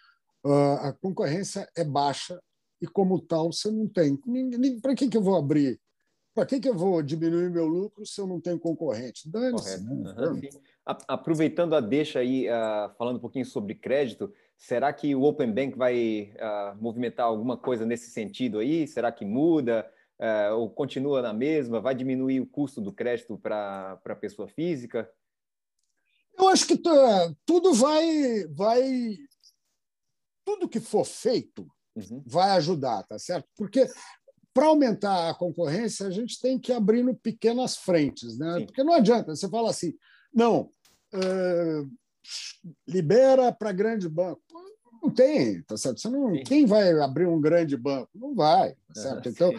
[0.44, 2.40] Ah, a concorrência é baixa
[2.80, 4.16] e, como tal, você não tem.
[4.80, 5.80] Para que, que eu vou abrir
[6.40, 9.28] para que, que eu vou diminuir meu lucro se eu não tenho concorrente?
[9.28, 9.84] Dane-se.
[9.84, 10.10] Né?
[10.10, 10.40] Uhum.
[11.06, 15.76] Aproveitando a deixa aí, uh, falando um pouquinho sobre crédito, será que o Open Bank
[15.76, 18.88] vai uh, movimentar alguma coisa nesse sentido aí?
[18.88, 19.86] Será que muda?
[20.18, 21.78] Uh, ou continua na mesma?
[21.78, 25.06] Vai diminuir o custo do crédito para a pessoa física?
[26.38, 26.80] Eu acho que
[27.44, 29.18] tudo vai, vai.
[30.42, 32.22] Tudo que for feito uhum.
[32.26, 33.46] vai ajudar, tá certo?
[33.54, 33.86] Porque
[34.52, 38.58] para aumentar a concorrência, a gente tem que abrir no pequenas frentes, né?
[38.58, 38.66] Sim.
[38.66, 39.94] Porque não adianta, você fala assim,
[40.32, 40.70] não,
[41.14, 41.90] uh,
[42.86, 44.42] libera para grande banco.
[45.02, 46.00] Não tem, tá certo?
[46.00, 48.10] Você não, quem vai abrir um grande banco?
[48.14, 49.28] Não vai, tá certo?
[49.28, 49.50] Então,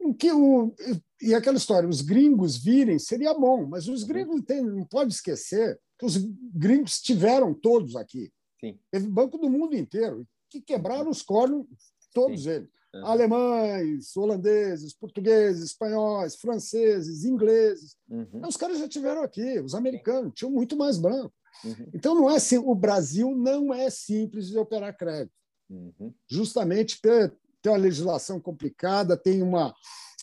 [0.00, 0.14] uhum.
[0.14, 0.72] que o,
[1.20, 4.08] e aquela história, os gringos virem seria bom, mas os uhum.
[4.08, 6.16] gringos tem, não pode esquecer que os
[6.54, 8.32] gringos tiveram todos aqui.
[8.60, 8.78] Sim.
[8.90, 11.66] Teve banco do mundo inteiro que quebraram os cornos,
[12.12, 12.50] todos Sim.
[12.50, 12.68] eles.
[12.94, 13.06] Uhum.
[13.06, 17.96] Alemães, holandeses, portugueses, espanhóis, franceses, ingleses.
[18.08, 18.42] Uhum.
[18.48, 21.32] Os caras já tiveram aqui, os americanos tinham muito mais banco.
[21.64, 21.90] Uhum.
[21.94, 25.34] Então não é assim, o Brasil não é simples de operar crédito.
[25.68, 26.12] Uhum.
[26.28, 27.32] Justamente porque
[27.62, 29.74] tem uma legislação complicada, tem uma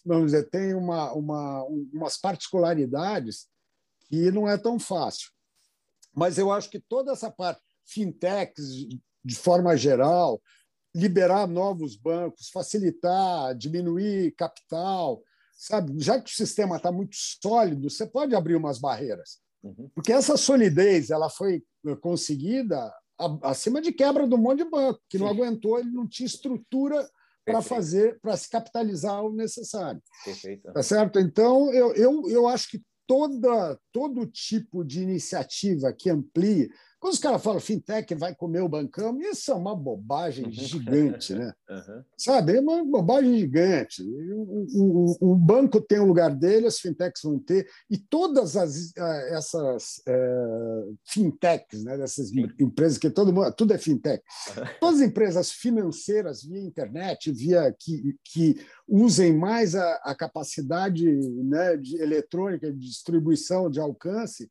[0.08, 1.64] vamos dizer, tem uma, uma,
[1.94, 3.48] umas particularidades
[4.08, 5.30] que não é tão fácil.
[6.14, 8.88] Mas eu acho que toda essa parte fintechs
[9.24, 10.42] de forma geral,
[10.98, 15.22] liberar novos bancos, facilitar, diminuir capital,
[15.56, 15.94] sabe?
[15.98, 19.90] Já que o sistema está muito sólido, você pode abrir umas barreiras, uhum.
[19.94, 22.92] porque essa solidez ela foi eh, conseguida
[23.44, 25.24] acima de quebra do monte de banco que Sim.
[25.24, 27.08] não aguentou, ele não tinha estrutura
[27.46, 30.02] para fazer, para se capitalizar o necessário.
[30.26, 30.72] Perfeito.
[30.74, 31.20] Tá certo?
[31.20, 36.70] Então, eu, eu, eu acho que toda, todo tipo de iniciativa que amplie
[37.00, 41.54] quando os caras falam fintech vai comer o bancão, isso é uma bobagem gigante, né?
[41.70, 42.02] Uhum.
[42.18, 42.56] Sabe?
[42.56, 44.02] É uma bobagem gigante.
[44.02, 48.96] O, o, o, banco tem o lugar dele, as fintechs vão ter, e todas as,
[48.96, 52.48] eh, essas é, fintechs, né, dessas Sim.
[52.58, 54.24] empresas que todo mundo, tudo é fintech,
[54.56, 54.64] uhum.
[54.80, 61.06] todas as empresas financeiras via internet, via que, que usem mais a, a capacidade
[61.44, 64.50] né, de eletrônica de distribuição, de alcance,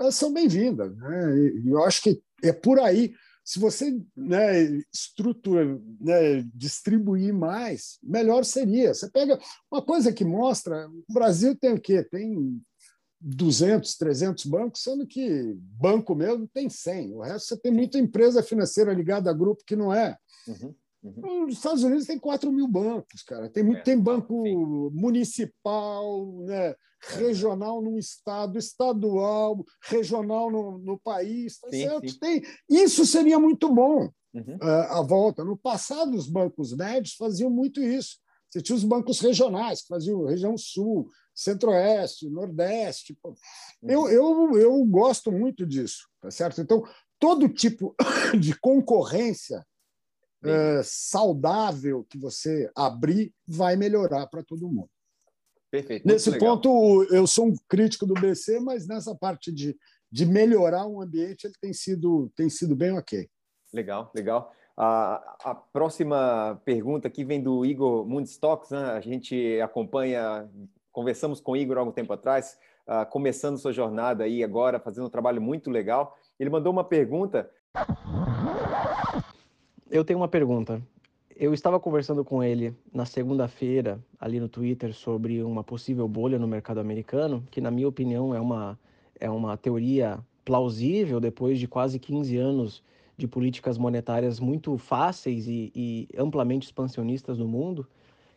[0.00, 0.96] elas são bem-vindas.
[0.96, 1.52] Né?
[1.66, 3.12] Eu acho que é por aí.
[3.44, 8.94] Se você né, estrutura, né, distribuir mais, melhor seria.
[8.94, 9.38] Você pega
[9.70, 12.02] uma coisa que mostra: o Brasil tem o quê?
[12.02, 12.60] Tem
[13.20, 17.14] 200, 300 bancos, sendo que banco mesmo tem 100.
[17.14, 20.16] O resto você tem muita empresa financeira ligada a grupo que não é.
[20.46, 20.74] Uhum.
[21.02, 21.46] Uhum.
[21.46, 23.48] Nos Estados Unidos tem 4 mil bancos, cara.
[23.48, 24.54] Tem, muito, é, tem banco sim.
[24.92, 26.74] municipal, né?
[27.02, 32.10] regional no estado, estadual, regional no, no país, tá sim, certo?
[32.10, 32.18] Sim.
[32.18, 34.56] Tem, isso seria muito bom uhum.
[34.62, 35.44] uh, a volta.
[35.44, 38.18] No passado, os bancos médios faziam muito isso.
[38.48, 43.16] Você tinha os bancos regionais, que faziam região sul, centro-oeste, nordeste.
[43.24, 43.34] Uhum.
[43.82, 46.60] Eu, eu, eu gosto muito disso, tá certo?
[46.60, 46.82] Então,
[47.18, 47.94] todo tipo
[48.38, 49.64] de concorrência
[50.42, 54.88] uh, saudável que você abrir vai melhorar para todo mundo.
[55.70, 56.06] Perfeito.
[56.06, 59.76] Nesse ponto, eu sou um crítico do BC, mas nessa parte de,
[60.10, 63.28] de melhorar o ambiente, ele tem sido, tem sido bem ok.
[63.72, 64.52] Legal, legal.
[64.76, 68.82] A, a próxima pergunta aqui vem do Igor Mundstocks, né?
[68.92, 70.48] A gente acompanha,
[70.90, 75.06] conversamos com o Igor há algum tempo atrás, uh, começando sua jornada aí agora, fazendo
[75.06, 76.16] um trabalho muito legal.
[76.38, 77.48] Ele mandou uma pergunta.
[79.90, 80.80] Eu tenho uma pergunta.
[81.34, 86.46] Eu estava conversando com ele na segunda-feira, ali no Twitter, sobre uma possível bolha no
[86.46, 88.78] mercado americano, que, na minha opinião, é uma,
[89.18, 92.84] é uma teoria plausível depois de quase 15 anos
[93.16, 97.84] de políticas monetárias muito fáceis e, e amplamente expansionistas no mundo,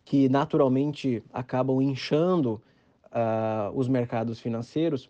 [0.04, 2.60] que naturalmente acabam inchando
[3.12, 5.08] uh, os mercados financeiros.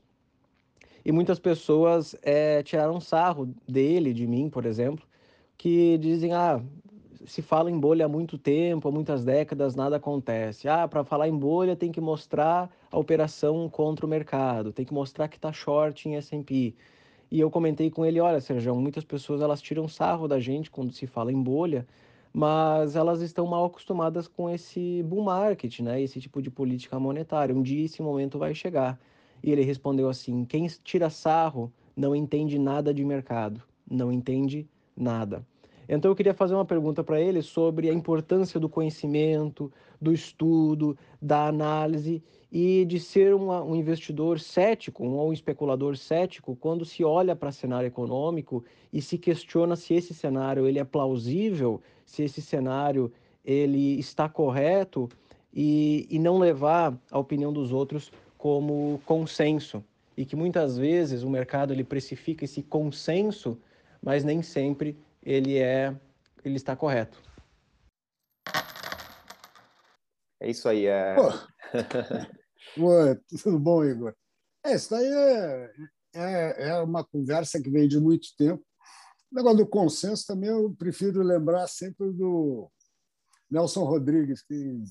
[1.05, 5.05] E muitas pessoas é, tiraram sarro dele, de mim, por exemplo,
[5.63, 6.61] que dizem: ah,
[7.25, 10.67] se fala em bolha há muito tempo, há muitas décadas, nada acontece.
[10.67, 14.93] Ah, para falar em bolha tem que mostrar a operação contra o mercado, tem que
[14.93, 16.75] mostrar que está short em S&P.
[17.31, 20.91] E eu comentei com ele, olha, Sérgio, muitas pessoas elas tiram sarro da gente quando
[20.91, 21.87] se fala em bolha,
[22.33, 26.01] mas elas estão mal acostumadas com esse bull market, né?
[26.01, 27.55] Esse tipo de política monetária.
[27.55, 28.99] Um dia esse momento vai chegar.
[29.41, 35.45] E ele respondeu assim: quem tira sarro não entende nada de mercado, não entende nada.
[35.87, 39.71] Então eu queria fazer uma pergunta para ele sobre a importância do conhecimento,
[40.01, 46.55] do estudo, da análise e de ser uma, um investidor cético, um, um especulador cético,
[46.55, 51.81] quando se olha para cenário econômico e se questiona se esse cenário ele é plausível,
[52.05, 53.11] se esse cenário
[53.43, 55.09] ele está correto
[55.53, 59.83] e, e não levar a opinião dos outros como consenso.
[60.15, 63.57] E que muitas vezes o mercado ele precifica esse consenso,
[64.01, 64.95] mas nem sempre
[65.25, 65.99] ele é
[66.43, 67.21] ele está correto.
[70.39, 70.85] É isso aí.
[70.85, 71.15] É...
[72.77, 74.13] Oi, tudo bom, Igor?
[74.65, 75.71] É, isso daí é,
[76.15, 78.63] é, é uma conversa que vem de muito tempo.
[79.31, 82.69] O negócio do consenso também eu prefiro lembrar sempre do
[83.49, 84.83] Nelson Rodrigues, que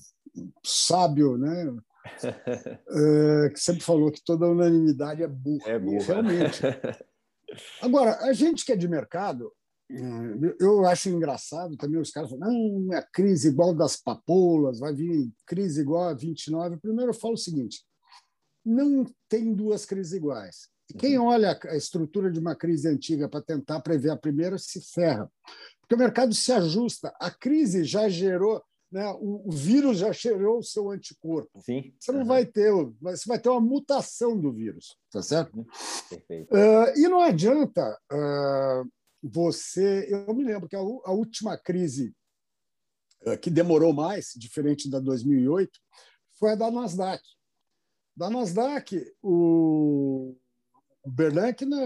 [0.65, 1.75] sábio, né?
[3.45, 5.69] É, que sempre falou que toda unanimidade é burra.
[5.69, 6.05] É burra.
[6.05, 6.61] Realmente.
[7.81, 9.53] Agora, a gente que é de mercado,
[10.59, 15.31] eu acho engraçado também os caras falam, não, é crise igual das papoulas, vai vir
[15.45, 16.77] crise igual a 29.
[16.77, 17.83] Primeiro eu falo o seguinte,
[18.65, 20.69] não tem duas crises iguais.
[20.97, 21.27] Quem uhum.
[21.27, 25.31] olha a estrutura de uma crise antiga para tentar prever a primeira se ferra,
[25.79, 27.13] porque o mercado se ajusta.
[27.19, 28.61] A crise já gerou,
[28.91, 31.61] né, o, o vírus já gerou o seu anticorpo.
[31.61, 31.93] Sim.
[31.99, 32.27] Você não uhum.
[32.27, 32.71] vai ter,
[33.01, 35.57] você vai ter uma mutação do vírus, tá certo?
[35.57, 35.65] Uhum.
[36.09, 36.53] Perfeito.
[36.53, 38.89] Uh, e não adianta uh,
[39.23, 40.07] você.
[40.09, 42.13] Eu me lembro que a, a última crise
[43.25, 45.79] uh, que demorou mais, diferente da 2008,
[46.37, 47.23] foi a da Nasdaq.
[48.15, 50.35] Da Nasdaq, o,
[51.03, 51.79] o Bernanke né,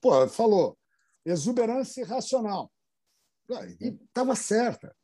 [0.00, 0.76] pô, falou
[1.24, 2.72] exuberância irracional.
[3.80, 4.94] E estava certa.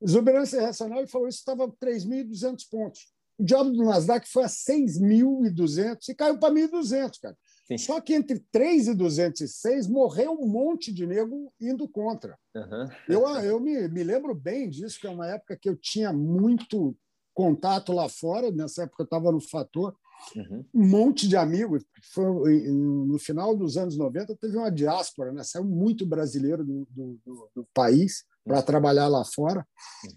[0.00, 3.12] Exuberância irracional, ele falou isso estava 3.200 pontos.
[3.38, 7.36] O diabo do Nasdaq foi a 6.200 e caiu para 1.200, cara.
[7.64, 7.78] Sim.
[7.78, 12.36] Só que entre 3 e 206 morreu um monte de nego indo contra.
[12.54, 12.88] Uhum.
[13.08, 16.96] Eu, eu me, me lembro bem disso, que é uma época que eu tinha muito
[17.34, 19.96] contato lá fora, nessa época eu estava no Fator,
[20.36, 20.64] uhum.
[20.74, 21.84] um monte de amigos.
[22.12, 25.42] Foi, no final dos anos 90 teve uma diáspora, né?
[25.44, 28.64] saiu muito brasileiro do, do, do, do país para uhum.
[28.64, 29.66] trabalhar lá fora.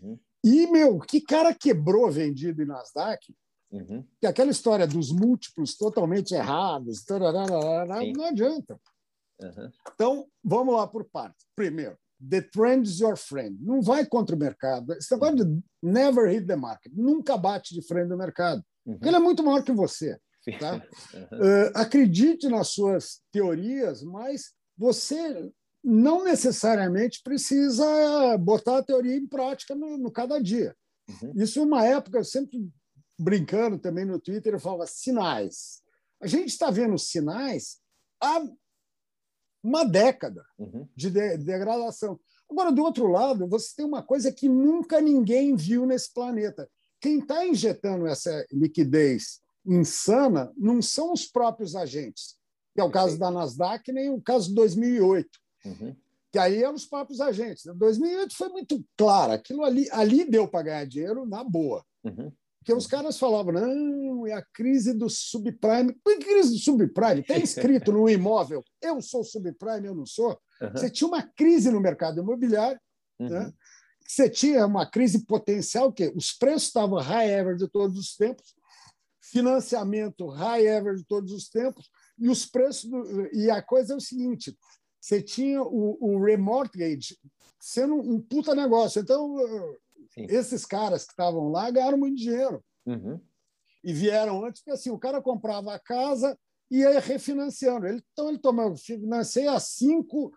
[0.02, 0.20] Uhum.
[0.44, 3.34] E, meu, que cara quebrou vendido em Nasdaq,
[3.76, 4.06] Uhum.
[4.22, 7.04] Que aquela história dos múltiplos totalmente errados,
[8.16, 8.80] não adianta.
[9.42, 9.72] Uhum.
[9.94, 11.46] Então, vamos lá por partes.
[11.56, 11.98] Primeiro,
[12.30, 13.58] the trend is your friend.
[13.62, 14.94] Não vai contra o mercado.
[14.94, 16.92] Esse negócio de never hit the market.
[16.96, 18.64] Nunca bate de frente do mercado.
[18.86, 19.00] Uhum.
[19.02, 20.18] Ele é muito maior que você.
[20.60, 20.82] Tá?
[21.36, 25.52] Uh, acredite nas suas teorias, mas você
[25.84, 30.76] não necessariamente precisa botar a teoria em prática no, no cada dia.
[31.10, 31.34] Uhum.
[31.36, 32.70] Isso é uma época, eu sempre
[33.18, 35.82] brincando também no Twitter, eu falava sinais.
[36.22, 37.80] A gente está vendo sinais
[38.22, 38.42] há
[39.64, 40.88] uma década uhum.
[40.96, 42.20] de, de degradação.
[42.50, 46.70] Agora, do outro lado, você tem uma coisa que nunca ninguém viu nesse planeta.
[47.02, 52.36] Quem está injetando essa liquidez insana não são os próprios agentes,
[52.74, 55.30] que é o caso da Nasdaq, nem o caso de 2008.
[55.66, 55.96] Uhum.
[56.32, 57.66] Que aí eram os próprios agentes.
[57.66, 61.84] 2008 foi muito claro, aquilo ali, ali deu para ganhar dinheiro na boa.
[62.04, 62.32] Uhum.
[62.66, 65.96] Porque os caras falavam, não, é a crise do subprime.
[66.04, 67.22] Que crise do subprime?
[67.22, 70.32] Tem escrito no imóvel, eu sou subprime, eu não sou.
[70.60, 70.72] Uhum.
[70.72, 72.80] Você tinha uma crise no mercado imobiliário,
[73.20, 73.30] uhum.
[73.30, 73.54] né?
[74.04, 78.56] você tinha uma crise potencial, que os preços estavam high ever de todos os tempos,
[79.22, 81.88] financiamento high ever de todos os tempos,
[82.18, 82.90] e os preços.
[82.90, 83.30] Do...
[83.32, 84.58] E a coisa é o seguinte:
[85.00, 87.16] você tinha o, o remortgage
[87.60, 89.00] sendo um puta negócio.
[89.00, 89.36] Então,
[90.18, 90.28] Sim.
[90.30, 92.64] esses caras que estavam lá ganharam muito dinheiro.
[92.86, 93.20] Uhum.
[93.84, 96.38] E vieram antes, porque assim, o cara comprava a casa
[96.72, 97.86] e ia refinanciando.
[97.86, 100.32] Ele, então, ele tomava, financei a 5,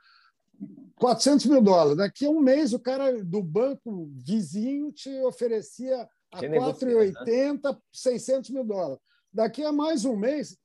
[0.97, 1.97] 400 mil dólares.
[1.97, 7.79] Daqui a um mês, o cara do banco vizinho te oferecia a 4,80, né?
[7.93, 9.03] 600 mil dólares.
[9.33, 10.59] Daqui a mais um mês,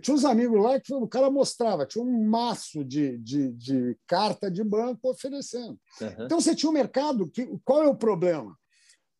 [0.00, 4.50] tinha uns amigos lá que o cara mostrava, tinha um maço de, de, de carta
[4.50, 5.78] de banco oferecendo.
[6.00, 6.24] Uhum.
[6.24, 7.46] Então você tinha um mercado que.
[7.64, 8.56] Qual é o problema?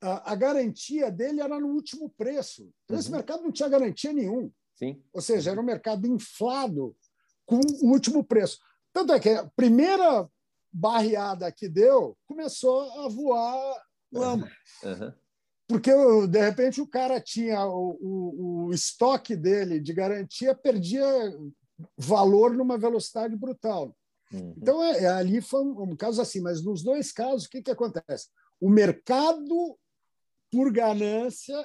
[0.00, 2.62] A, a garantia dele era no último preço.
[2.84, 3.00] Então, uhum.
[3.00, 4.50] esse mercado não tinha garantia nenhum.
[4.74, 5.02] Sim.
[5.12, 6.96] Ou seja, era um mercado inflado
[7.44, 8.58] com o último preço.
[8.92, 10.28] Tanto é que a primeira
[10.72, 14.50] barreada que deu começou a voar lama.
[14.82, 15.12] Uhum
[15.70, 15.92] porque
[16.26, 21.06] de repente o cara tinha o, o, o, estoque dele de garantia perdia
[21.96, 23.96] valor numa velocidade brutal.
[24.32, 24.54] Uhum.
[24.56, 27.62] Então é, é, ali foi um, um, caso assim, mas nos dois casos o que,
[27.62, 28.26] que acontece?
[28.60, 29.78] O mercado
[30.50, 31.56] por ganância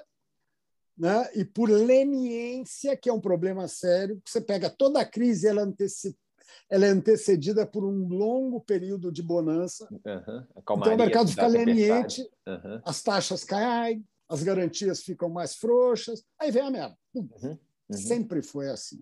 [0.95, 5.63] né, e por leniência, que é um problema sério, você pega toda a crise, ela
[5.63, 6.19] antecipa
[6.69, 9.87] ela é antecedida por um longo período de bonança.
[9.91, 10.47] Uhum.
[10.57, 12.81] Então o mercado fica leniente, uhum.
[12.83, 16.97] as taxas caem, as garantias ficam mais frouxas, aí vem a merda.
[17.13, 17.57] Uhum.
[17.89, 17.97] Uhum.
[17.97, 19.01] Sempre foi assim.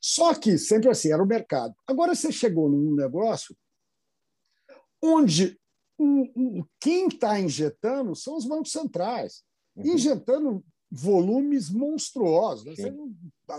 [0.00, 1.74] Só que sempre assim, era o mercado.
[1.86, 3.56] Agora você chegou num negócio
[5.02, 5.58] onde
[6.80, 9.42] quem está injetando são os bancos centrais.
[9.76, 9.94] Uhum.
[9.94, 12.78] Injetando volumes monstruosos.
[12.78, 12.94] Né?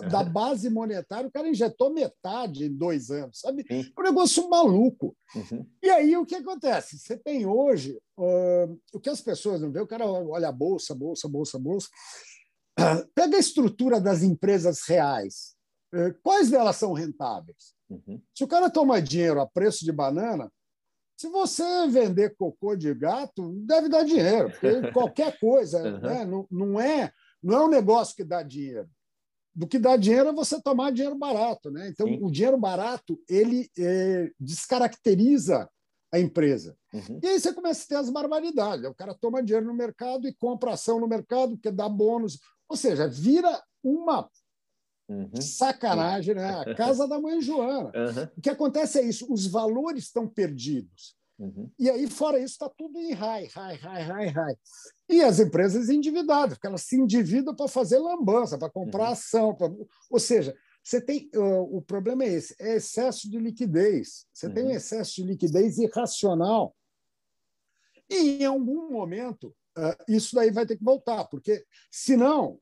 [0.10, 3.66] Da base monetária, o cara injetou metade em dois anos, sabe?
[3.68, 3.92] Sim.
[3.96, 5.16] É um negócio maluco.
[5.36, 5.66] Uhum.
[5.82, 6.98] E aí o que acontece?
[6.98, 10.94] Você tem hoje uh, o que as pessoas não vê, o cara olha a bolsa,
[10.94, 11.88] bolsa, bolsa, bolsa.
[12.80, 15.56] Uh, pega a estrutura das empresas reais.
[15.94, 17.74] Uh, quais delas são rentáveis?
[17.90, 18.22] Uhum.
[18.36, 20.52] Se o cara toma dinheiro a preço de banana,
[21.18, 26.00] se você vender cocô de gato, deve dar dinheiro, porque qualquer coisa uhum.
[26.00, 26.26] né?
[26.26, 27.12] não, não, é,
[27.42, 28.90] não é um negócio que dá dinheiro
[29.58, 31.72] do que dá dinheiro é você tomar dinheiro barato.
[31.72, 31.90] Né?
[31.90, 32.20] Então, Sim.
[32.22, 35.68] o dinheiro barato ele é, descaracteriza
[36.14, 36.78] a empresa.
[36.94, 37.20] Uhum.
[37.24, 38.86] E aí você começa a ter as barbaridades.
[38.86, 42.40] O cara toma dinheiro no mercado e compra ação no mercado, porque dá bônus.
[42.70, 44.30] Ou seja, vira uma
[45.08, 45.42] uhum.
[45.42, 46.62] sacanagem, né?
[46.66, 47.92] A casa da mãe Joana.
[47.98, 48.28] Uhum.
[48.38, 51.16] O que acontece é isso: os valores estão perdidos.
[51.40, 51.70] Uhum.
[51.78, 54.56] E aí, fora isso, está tudo em high, high, high, high, high.
[55.08, 59.12] E as empresas endividadas, porque elas se endividam para fazer lambança, para comprar uhum.
[59.12, 59.56] ação.
[59.56, 59.70] Pra...
[60.10, 64.26] Ou seja, você tem o problema é esse, é excesso de liquidez.
[64.34, 64.54] Você uhum.
[64.54, 66.76] tem um excesso de liquidez irracional.
[68.10, 69.54] E em algum momento
[70.08, 72.60] isso daí vai ter que voltar, porque senão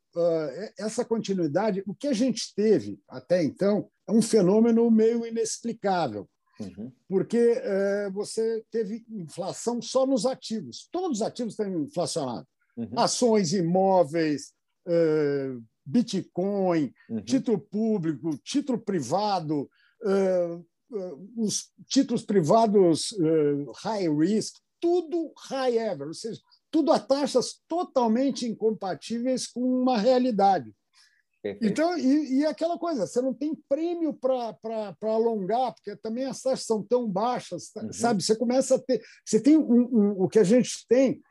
[0.78, 6.28] essa continuidade, o que a gente teve até então é um fenômeno meio inexplicável.
[6.60, 6.92] Uhum.
[7.08, 10.88] Porque é, você teve inflação só nos ativos.
[10.92, 12.48] Todos os ativos estão inflacionados.
[12.78, 12.98] Uhum.
[12.98, 14.54] Ações, imóveis,
[14.88, 15.56] é,
[15.86, 17.22] Bitcoin, uhum.
[17.22, 19.70] título público, título privado,
[20.04, 20.60] é,
[21.36, 23.14] os títulos privados
[23.84, 26.40] high risk, tudo high ever, ou seja,
[26.76, 30.74] tudo a taxas totalmente incompatíveis com uma realidade.
[31.62, 34.58] Então, e, e, aquela coisa, você não tem prêmio para
[35.04, 37.94] alongar, porque também as taxas são tão baixas, uhum.
[37.94, 38.22] sabe?
[38.22, 39.02] Você começa a ter.
[39.24, 41.22] Você tem um, um, o que a gente tem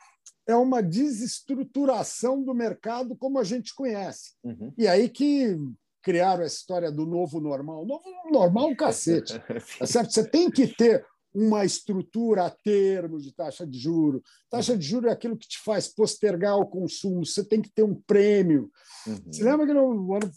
[0.46, 4.32] é uma desestruturação do mercado como a gente conhece.
[4.42, 4.72] Uhum.
[4.78, 5.58] E aí que
[6.02, 7.84] criaram essa história do novo normal.
[7.84, 9.34] Novo normal, cacete.
[9.78, 10.10] Tá certo?
[10.10, 14.22] Você tem que ter uma estrutura a termo de taxa de juro.
[14.48, 17.26] Taxa de juro é aquilo que te faz postergar o consumo.
[17.26, 18.70] Você tem que ter um prêmio.
[19.06, 19.18] Uhum.
[19.26, 20.30] Você lembra que no ano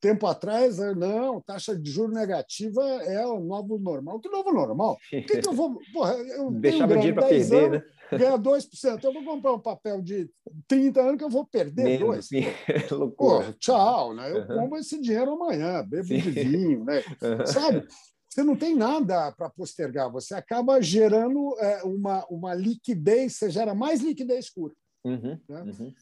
[0.00, 4.18] tempo atrás, não, taxa de juro negativa é o novo normal.
[4.18, 4.94] Que novo normal?
[4.94, 5.78] O que, que eu vou.
[5.92, 8.18] Porra, eu Deixava dinheiro para perder, anos, né?
[8.18, 9.04] Ganhar 2%.
[9.04, 10.28] Eu vou comprar um papel de
[10.66, 12.22] 30 anos que eu vou perder Menos, 2%.
[12.22, 12.94] Sim.
[12.94, 13.54] Loucura.
[13.60, 14.32] Tchau, né?
[14.32, 14.46] Eu uhum.
[14.46, 16.18] como esse dinheiro amanhã, bebo sim.
[16.18, 17.02] de vinho, né?
[17.20, 17.46] Uhum.
[17.46, 17.86] Sabe?
[18.30, 23.74] Você não tem nada para postergar, você acaba gerando é, uma, uma liquidez, você gera
[23.74, 24.76] mais liquidez curta.
[25.04, 25.62] Uhum, né?
[25.62, 25.92] uhum.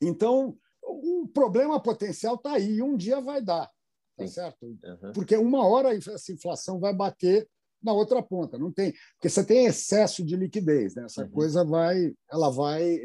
[0.00, 3.70] Então, o problema potencial está aí, um dia vai dar,
[4.16, 4.64] tá certo?
[4.64, 5.12] Uhum.
[5.12, 7.46] Porque uma hora essa inflação vai bater
[7.82, 11.04] na outra ponta, não tem, porque você tem excesso de liquidez, né?
[11.04, 11.30] essa uhum.
[11.30, 12.98] coisa vai, ela vai,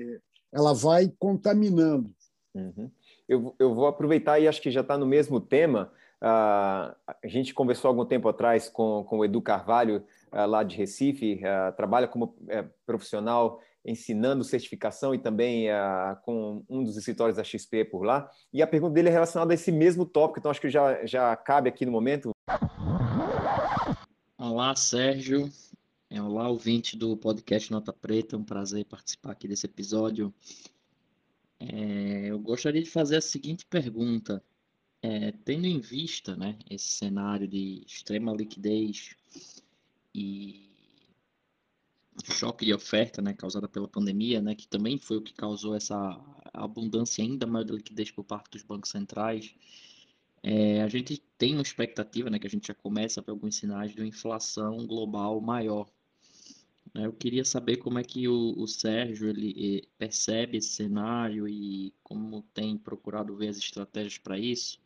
[0.53, 2.10] ela vai contaminando.
[2.53, 2.89] Uhum.
[3.28, 5.91] Eu, eu vou aproveitar e acho que já está no mesmo tema.
[6.26, 10.76] Uh, a gente conversou algum tempo atrás com, com o Edu Carvalho, uh, lá de
[10.76, 15.67] Recife, uh, trabalha como eh, profissional ensinando certificação e também
[16.23, 18.28] com um dos escritórios da XP por lá.
[18.51, 21.36] E a pergunta dele é relacionada a esse mesmo tópico, então acho que já, já
[21.36, 22.32] cabe aqui no momento.
[24.36, 25.47] Olá, Sérgio.
[26.09, 28.36] É, olá, ouvinte do podcast Nota Preta.
[28.36, 30.34] É um prazer participar aqui desse episódio.
[31.59, 34.41] É, eu gostaria de fazer a seguinte pergunta.
[35.08, 39.16] É, tendo em vista né, esse cenário de extrema liquidez
[40.16, 40.68] e
[42.24, 46.20] choque de oferta né, causada pela pandemia, né, que também foi o que causou essa
[46.51, 49.53] abundância ainda maior de liquidez por parte dos bancos centrais,
[50.41, 53.58] é, a gente tem uma expectativa, né, que a gente já começa a ver alguns
[53.58, 55.88] sinais de uma inflação global maior.
[56.95, 57.06] Né.
[57.06, 61.93] Eu queria saber como é que o, o Sérgio ele eh, percebe esse cenário e
[62.01, 64.84] como tem procurado ver as estratégias para isso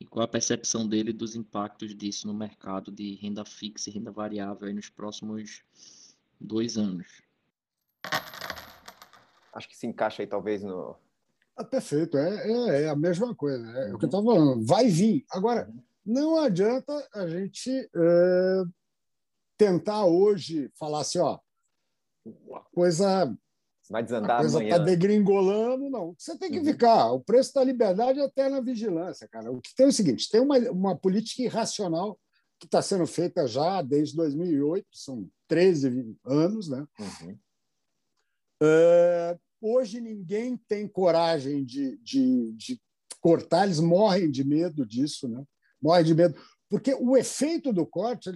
[0.00, 4.10] e qual a percepção dele dos impactos disso no mercado de renda fixa e renda
[4.10, 5.62] variável nos próximos
[6.40, 7.22] dois anos.
[9.52, 10.96] Acho que se encaixa aí talvez no.
[11.56, 13.64] Ah, perfeito, é, é, é, a mesma coisa.
[13.78, 13.94] É uhum.
[13.94, 14.66] o que eu estava falando.
[14.66, 15.24] Vai vir.
[15.30, 15.82] Agora, uhum.
[16.04, 18.62] não adianta a gente é,
[19.56, 21.38] tentar hoje falar assim, ó,
[22.54, 23.36] a coisa
[23.94, 26.16] vai desandar a coisa está degringolando, não.
[26.18, 26.64] Você tem que uhum.
[26.64, 27.12] ficar.
[27.12, 29.52] O preço da liberdade é até na vigilância, cara.
[29.52, 32.18] O que tem é o seguinte: tem uma, uma política irracional
[32.58, 36.84] que está sendo feita já desde 2008, são 13 anos, né?
[36.98, 37.38] Uhum.
[38.60, 42.80] Uh, hoje ninguém tem coragem de, de, de,
[43.20, 45.44] cortar, eles morrem de medo disso, né?
[45.80, 46.34] Morrem de medo.
[46.68, 48.30] Porque o efeito do corte,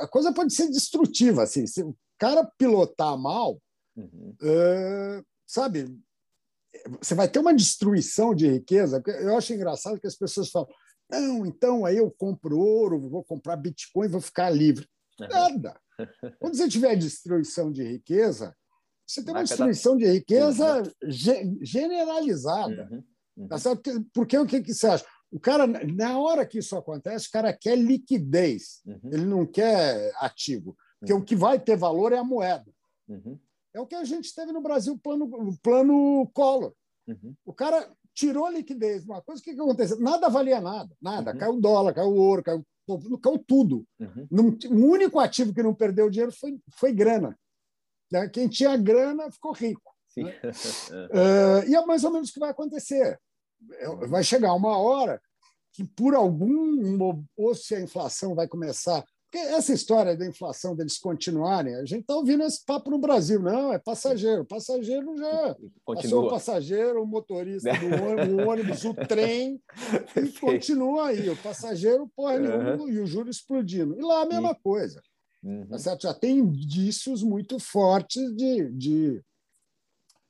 [0.00, 1.42] a coisa pode ser destrutiva.
[1.42, 3.60] Assim, se o cara pilotar mal,
[3.96, 4.36] uhum.
[4.42, 5.86] uh, sabe,
[7.00, 9.02] você vai ter uma destruição de riqueza.
[9.06, 10.68] Eu acho engraçado que as pessoas falam:
[11.10, 14.86] não, então aí eu compro ouro, vou comprar Bitcoin, vou ficar livre.
[15.20, 15.28] Uhum.
[15.28, 15.80] Nada.
[16.40, 18.54] Quando você tiver destruição de riqueza,
[19.06, 21.58] você tem uma destruição de riqueza uhum.
[21.62, 22.88] generalizada.
[22.90, 23.04] Uhum.
[23.36, 23.48] Uhum.
[23.48, 23.90] Tá certo?
[24.12, 25.04] Porque o que, que você acha?
[25.30, 29.10] O cara, na hora que isso acontece, o cara quer liquidez, uhum.
[29.12, 30.76] ele não quer ativo.
[30.98, 31.18] Porque uhum.
[31.20, 32.72] o que vai ter valor é a moeda.
[33.08, 33.38] Uhum.
[33.74, 35.28] É o que a gente teve no Brasil, plano,
[35.60, 36.72] plano Collor.
[37.44, 39.98] O cara tirou a liquidez uma coisa, o que, que aconteceu?
[39.98, 41.32] Nada valia nada, nada.
[41.32, 41.38] Uhum.
[41.38, 42.64] Caiu o dólar, caiu o ouro, caiu,
[43.20, 43.84] caiu tudo.
[43.98, 44.28] Uhum.
[44.30, 47.36] Não, o único ativo que não perdeu dinheiro foi, foi grana.
[48.10, 48.28] Né?
[48.28, 49.92] Quem tinha grana ficou rico.
[50.16, 50.40] Né?
[50.44, 53.20] uh, e é mais ou menos o que vai acontecer.
[53.72, 55.20] É, vai chegar uma hora
[55.72, 59.04] que, por algum, ou se a inflação vai começar
[59.34, 63.40] porque essa história da inflação deles continuarem, a gente está ouvindo esse papo no Brasil.
[63.40, 64.44] Não, é passageiro.
[64.44, 66.02] Passageiro já Continua.
[66.02, 69.60] passou o passageiro, o motorista do ônibus, o, ônibus, o trem,
[70.16, 71.28] e continua aí.
[71.28, 72.88] O passageiro, porra nenhuma, uhum.
[72.88, 73.98] e o juro explodindo.
[73.98, 75.02] E lá a mesma coisa.
[75.42, 75.66] Uhum.
[75.66, 76.02] Tá certo?
[76.02, 79.22] Já tem indícios muito fortes de, de,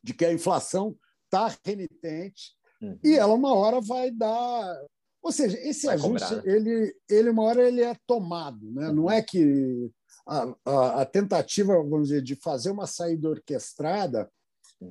[0.03, 0.97] de que a inflação
[1.27, 2.99] está renitente uhum.
[3.05, 4.83] e ela uma hora vai dar
[5.25, 6.55] ou seja, esse Vai ajuste, cobrar, né?
[6.55, 8.71] ele, ele, uma hora ele é tomado.
[8.71, 8.93] Né?
[8.93, 9.91] Não é que
[10.27, 14.31] a, a, a, tentativa, vamos dizer, de fazer uma saída orquestrada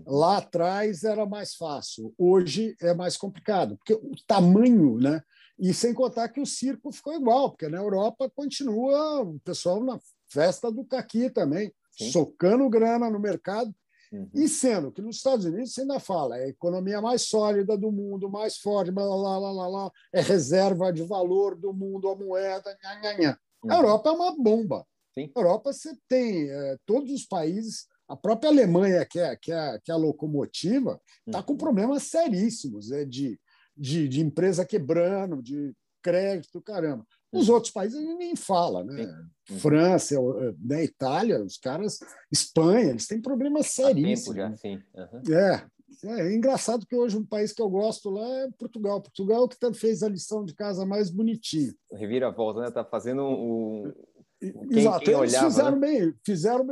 [0.08, 2.16] lá atrás era mais fácil.
[2.18, 5.22] Hoje é mais complicado, porque o tamanho, né?
[5.60, 10.00] E sem contar que o circo ficou igual, porque na Europa continua o pessoal na
[10.28, 12.12] festa do caqui também, Sim.
[12.12, 13.72] socando grana no mercado.
[14.14, 14.30] Uhum.
[14.32, 17.91] E sendo que nos Estados Unidos você ainda fala, é a economia mais sólida do
[17.91, 22.16] mundo, mais forte, blá, blá, blá, blá, blá, é reserva de valor do mundo, a
[22.16, 23.39] moeda, nha, nha, nha.
[23.64, 23.72] Uhum.
[23.72, 24.86] A Europa é uma bomba.
[25.16, 25.32] Sim.
[25.36, 29.80] A Europa você tem é, todos os países, a própria Alemanha, que é, que é,
[29.84, 31.57] que é a locomotiva, está com uhum.
[31.57, 33.39] problemas seríssimos é, de,
[33.76, 37.03] de, de empresa quebrando, de crédito, caramba.
[37.34, 39.06] Os outros países nem fala, né?
[39.48, 39.60] Sim.
[39.60, 40.16] França,
[40.60, 40.84] né?
[40.84, 42.00] Itália, os caras,
[42.32, 44.36] Espanha, eles têm problemas seríssimos.
[44.36, 44.82] Já, sim.
[44.96, 45.36] Uhum.
[45.36, 45.66] É,
[46.06, 49.02] é, engraçado que hoje um país que eu gosto lá é Portugal.
[49.02, 51.74] Portugal que fez a lição de casa mais bonitinha.
[51.92, 52.72] Revira-volta, né?
[52.72, 53.94] Tá fazendo o.
[54.40, 55.88] Quem, Exato, quem eles olhava, fizeram né?
[55.88, 56.68] bem, fizeram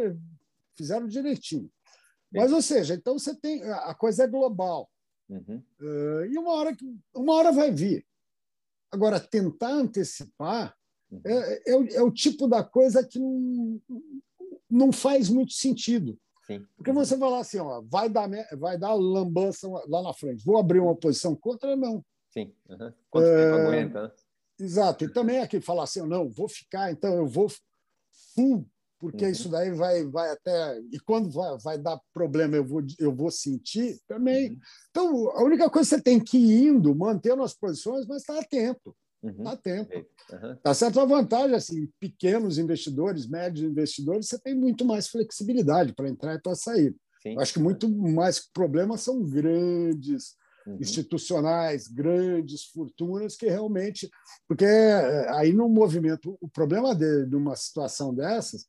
[0.76, 1.70] fizeram direitinho.
[2.34, 3.62] Mas, ou seja, então você tem.
[3.64, 4.90] A coisa é global.
[5.30, 5.64] Uhum.
[5.80, 6.76] Uh, e uma hora,
[7.16, 8.06] uma hora vai vir.
[8.92, 10.76] Agora, tentar antecipar
[11.12, 11.22] uhum.
[11.26, 13.82] é, é, é, o tipo da coisa que não,
[14.70, 16.18] não faz muito sentido.
[16.46, 16.66] Sim.
[16.76, 20.80] Porque você falar assim, ó, vai dar, vai dar lambança lá na frente, vou abrir
[20.80, 22.04] uma posição contra, não.
[22.32, 22.54] Sim.
[22.70, 22.94] Uhum.
[23.10, 24.04] Quanto é, tempo aguenta?
[24.04, 24.12] Né?
[24.60, 25.04] Exato.
[25.06, 27.50] E também aqui falar assim, não, vou ficar, então eu vou
[28.36, 28.66] full
[29.02, 29.32] porque uhum.
[29.32, 30.80] isso daí vai, vai até.
[30.92, 34.52] E quando vai, vai dar problema, eu vou, eu vou sentir também.
[34.52, 34.58] Uhum.
[34.92, 38.36] Então, a única coisa que você tem que ir indo, mantendo as posições, mas estar
[38.36, 38.96] tá atento.
[39.24, 39.44] Uhum.
[39.44, 39.98] Tá atento.
[39.98, 40.56] Uhum.
[40.64, 41.00] Tá certo?
[41.00, 46.42] A vantagem, assim, pequenos investidores, médios investidores, você tem muito mais flexibilidade para entrar e
[46.42, 46.96] para sair.
[47.24, 47.40] Sim.
[47.40, 50.36] Acho que muito mais problemas são grandes
[50.68, 50.78] uhum.
[50.80, 54.08] institucionais, grandes fortunas que realmente.
[54.48, 58.68] Porque é, aí no movimento, o problema de, de uma situação dessas,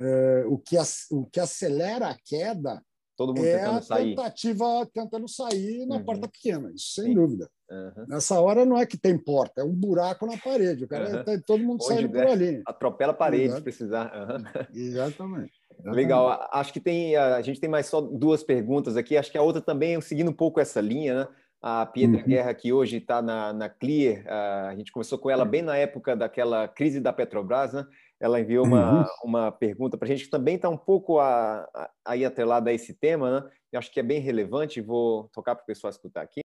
[0.00, 0.76] é, o, que,
[1.10, 2.82] o que acelera a queda
[3.16, 4.14] Todo mundo é tentando a sair.
[4.16, 6.04] tentativa tentando sair na Uhum.
[6.04, 7.14] porta pequena, isso sem Sim.
[7.14, 7.48] dúvida.
[7.70, 8.06] Aham.
[8.08, 10.84] Nessa hora não é que tem porta, é um buraco na parede.
[10.84, 11.24] O cara Aham.
[11.24, 12.24] tá todo mundo saindo der.
[12.24, 12.62] por ali.
[12.66, 13.62] Atropela a parede se Exato.
[13.62, 14.06] precisar.
[14.14, 14.42] Aham.
[14.74, 15.52] Exatamente.
[15.84, 16.28] Legal.
[16.28, 17.16] A- Acho que tem.
[17.16, 19.16] A gente tem mais só duas perguntas aqui.
[19.16, 21.28] Acho que a outra também, seguindo um pouco essa linha, né?
[21.60, 22.24] A Pietra Uhum.
[22.26, 24.24] Guerra, que hoje está na, na Clear,
[24.68, 27.86] a gente conversou com ela bem na época daquela crise da Petrobras, né?
[28.22, 29.04] Ela enviou uma, Uhum.
[29.24, 32.72] uma pergunta para a gente que também está um pouco a- a- aí atrelada a
[32.72, 33.50] esse tema, né?
[33.72, 34.80] Eu acho que é bem relevante.
[34.80, 36.40] Vou tocar para o pessoal escutar aqui.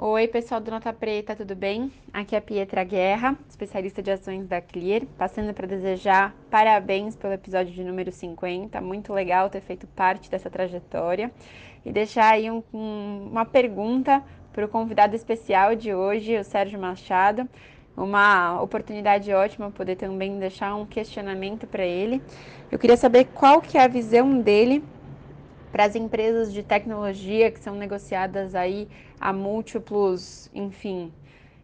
[0.00, 1.92] Oi, pessoal do Nota Preta, tudo bem?
[2.12, 7.32] Aqui é a Pietra Guerra, especialista de ações da Clear, passando para desejar parabéns pelo
[7.32, 8.80] episódio de número 50.
[8.80, 11.32] Muito legal ter feito parte dessa trajetória.
[11.84, 14.22] E deixar aí um- um- uma pergunta
[14.52, 17.48] para o convidado especial de hoje, o Sérgio Machado.
[17.98, 22.22] Uma oportunidade ótima poder também deixar um questionamento para ele.
[22.70, 24.84] Eu queria saber qual que é a visão dele
[25.72, 28.86] para as empresas de tecnologia que são negociadas aí
[29.20, 31.12] a múltiplos, enfim,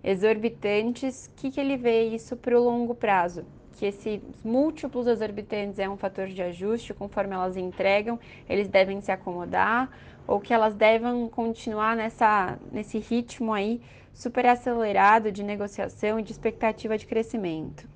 [0.02, 3.44] exorbitantes, o que, que ele vê isso para o longo prazo?
[3.74, 8.18] Que esses múltiplos exorbitantes é um fator de ajuste, conforme elas entregam,
[8.48, 9.88] eles devem se acomodar,
[10.26, 13.80] ou que elas devem continuar nessa, nesse ritmo aí
[14.14, 17.88] super acelerado de negociação e de expectativa de crescimento.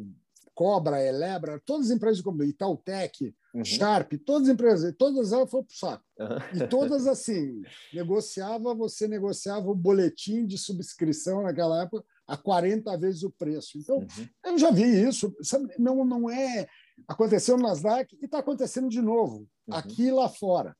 [0.56, 3.66] Cobra, Elebra, todas as empresas como Itautec, Uhum.
[3.66, 6.04] Sharp, todas as empresas, todas elas foram para o saco.
[6.20, 6.40] Aham.
[6.54, 7.62] E todas assim,
[7.94, 13.78] negociava, você negociava o boletim de subscrição naquela época a 40 vezes o preço.
[13.78, 14.28] Então, Uhum.
[14.46, 15.36] eu já vi isso.
[15.42, 16.68] Sabe, não, não é.
[17.08, 19.76] Aconteceu no Nasdaq e está acontecendo de novo, Uhum.
[19.76, 20.76] aqui e lá fora.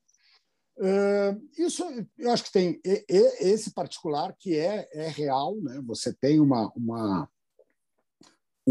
[0.82, 1.84] Ah, isso
[2.18, 5.82] eu acho que tem e- e- esse particular que é, é real, né?
[5.86, 7.28] Você tem uma, uma,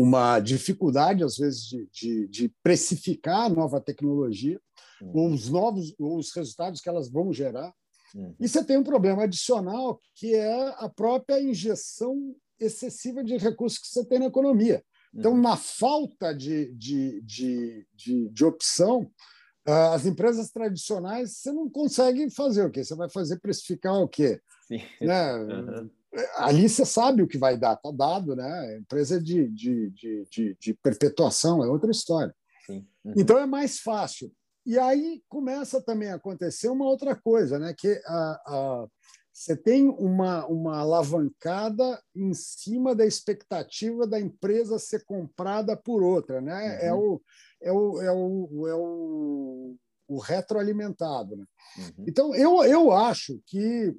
[0.01, 4.61] uma dificuldade, às vezes, de, de, de precificar a nova tecnologia,
[5.01, 5.13] Uhum.
[5.15, 7.73] ou os novos, ou os resultados que elas vão gerar.
[8.15, 8.35] Uhum.
[8.41, 13.87] E você tem um problema adicional, que é a própria injeção excessiva de recursos que
[13.87, 14.83] você tem na economia.
[15.15, 15.41] Então, Uhum.
[15.41, 19.09] na falta de, de, de, de, de opção,
[19.65, 22.83] ah, as empresas tradicionais, você não consegue fazer o quê?
[22.83, 24.41] Você vai fazer precificar o quê?
[24.67, 24.81] Sim.
[25.01, 25.33] Né?
[25.39, 25.91] Uhum.
[26.37, 28.51] Ali você sabe o que vai dar, está dado, né?
[28.61, 32.35] A empresa de, de, de, de, de perpetuação é outra história.
[32.69, 32.85] Uhum.
[33.17, 34.33] Então é mais fácil.
[34.65, 37.75] E aí começa também a acontecer uma outra coisa, né?
[37.77, 38.87] Que a, a,
[39.33, 46.41] você tem uma, uma alavancada em cima da expectativa da empresa ser comprada por outra,
[46.41, 46.85] né?
[46.85, 47.21] É o
[47.61, 49.77] é o, é o, é o,
[50.09, 51.37] o retroalimentado.
[51.37, 51.45] Né?
[51.79, 52.05] Uhum.
[52.07, 53.95] Então eu, eu acho que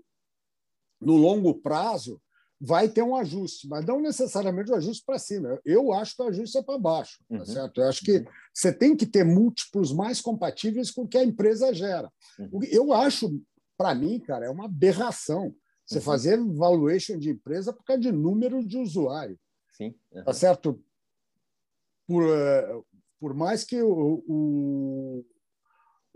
[0.99, 2.21] no longo prazo
[2.61, 5.59] vai ter um ajuste, mas não necessariamente um ajuste para cima.
[5.63, 7.45] Eu acho que o ajuste é para baixo, tá Uhum.
[7.45, 7.79] certo?
[7.79, 11.73] Eu acho que você tem que ter múltiplos mais compatíveis com o que a empresa
[11.73, 12.11] gera.
[12.37, 12.59] Uhum.
[12.69, 13.41] Eu acho,
[13.77, 16.03] para mim, cara, é uma aberração você Uhum.
[16.03, 19.39] fazer valuation de empresa por causa de número de usuário,
[19.71, 19.95] Sim.
[20.11, 20.23] Uhum.
[20.25, 20.83] tá certo?
[22.05, 22.81] Por, eh,
[23.19, 25.25] por mais que o, o,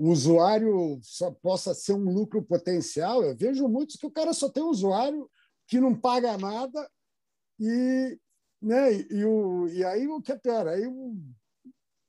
[0.03, 4.49] o usuário só possa ser um lucro potencial, eu vejo muitos que o cara só
[4.49, 5.31] tem um usuário
[5.65, 6.91] que não paga nada
[7.57, 8.19] e,
[8.61, 11.15] né, e, o, e aí o que é pior, aí o,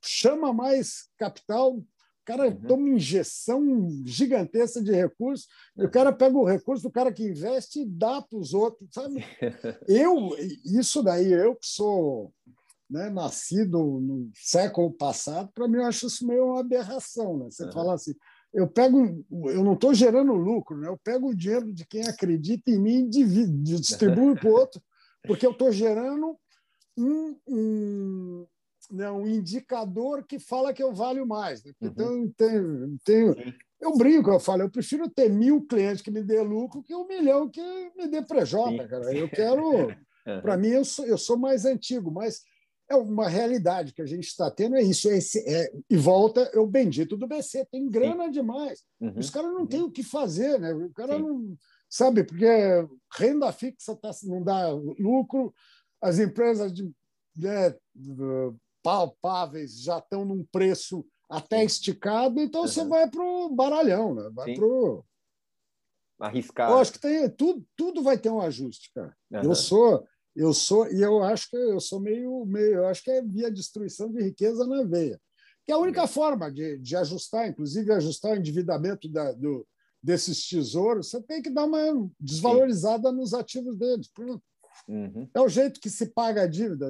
[0.02, 1.86] chama mais capital, o
[2.24, 2.62] cara Uhum.
[2.62, 3.62] toma uma injeção
[4.04, 8.20] gigantesca de recursos, e o cara pega o recurso do cara que investe e dá
[8.20, 9.24] para os outros, sabe?
[9.86, 12.34] Eu, isso daí, eu que sou
[12.88, 17.38] né, nascido no século passado, para mim eu acho isso meio uma aberração.
[17.38, 17.46] Né?
[17.50, 17.72] Você Uhum.
[17.72, 18.14] fala assim,
[18.52, 20.88] eu pego, eu não estou gerando lucro, né?
[20.88, 24.82] eu pego o dinheiro de quem acredita em mim e divido, distribuo para o outro,
[25.26, 26.36] porque eu estou gerando
[26.96, 28.46] um, um,
[28.92, 31.64] né, um indicador que fala que eu valho mais.
[31.64, 31.72] Né?
[31.80, 31.88] Uhum.
[31.88, 33.34] Então, tenho, tenho,
[33.80, 37.08] eu brinco, eu falo, eu prefiro ter mil clientes que me dê lucro que um
[37.08, 37.60] milhão que
[37.96, 39.12] me dê prejota, cara.
[39.14, 39.94] Eu quero.
[40.26, 40.40] Uhum.
[40.40, 42.44] Para mim, eu sou, eu sou mais antigo, mas
[42.88, 45.08] é uma realidade que a gente está tendo, é isso.
[45.08, 48.84] É esse, é, e volta, é o bendito do BC, tem grana demais.
[49.00, 49.18] Uhum.
[49.18, 50.72] Os caras não têm o que fazer, né?
[50.72, 51.22] O cara Sim.
[51.22, 51.56] não.
[51.88, 52.46] Sabe, porque
[53.16, 54.68] renda fixa tá, não dá
[54.98, 55.54] lucro,
[56.02, 56.90] as empresas de,
[57.36, 57.72] né,
[58.82, 62.88] palpáveis já estão num preço até esticado, então você Uhum.
[62.88, 64.28] vai para o baralhão, né?
[64.32, 64.54] vai Sim.
[64.56, 65.04] para o.
[66.18, 66.70] Arriscar.
[66.70, 69.16] Eu acho que tem, tudo, tudo vai ter um ajuste, cara.
[69.30, 73.10] Eu sou, eu sou, e eu acho que eu sou meio, meio eu acho que
[73.10, 75.20] é via destruição de riqueza na veia.
[75.64, 79.66] Que é a única forma de, de ajustar, inclusive ajustar o endividamento da, do,
[80.02, 84.10] desses tesouros, você tem que dar uma desvalorizada nos ativos deles.
[84.86, 85.28] Uhum.
[85.32, 86.86] É o jeito que se paga a dívida.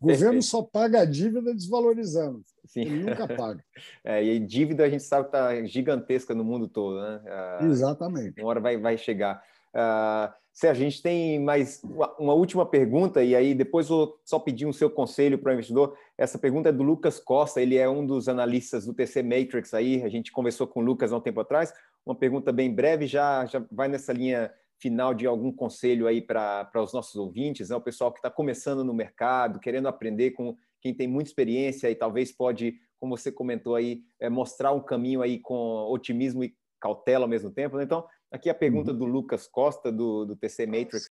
[0.00, 2.42] O governo só paga a dívida desvalorizando.
[2.66, 2.80] Sim.
[2.80, 3.62] Ele nunca paga.
[4.04, 7.22] É, e dívida a gente sabe que está gigantesca no mundo todo, né?
[7.26, 8.40] Ah, Exatamente.
[8.40, 9.40] uma hora vai, vai chegar.
[9.72, 14.38] Uh, Sérgio, a gente tem mais uma, uma, última pergunta, e aí depois vou só
[14.38, 15.96] pedir um seu conselho para o investidor.
[16.16, 20.02] Essa pergunta é do Lucas Costa, ele é um dos analistas do TC Matrix aí,
[20.02, 21.72] a gente conversou com o Lucas há um tempo atrás.
[22.04, 26.70] Uma pergunta bem breve, já, já vai nessa linha final de algum conselho aí para
[26.74, 27.76] os nossos ouvintes, né?
[27.76, 31.94] o pessoal que está começando no mercado, querendo aprender com quem tem muita experiência e
[31.94, 37.24] talvez pode, como você comentou aí, é, mostrar um caminho aí com otimismo e cautela
[37.24, 37.76] ao mesmo tempo.
[37.76, 37.84] Né?
[37.84, 41.10] Então, aqui a pergunta do Lucas Costa, do, do TC Matrix.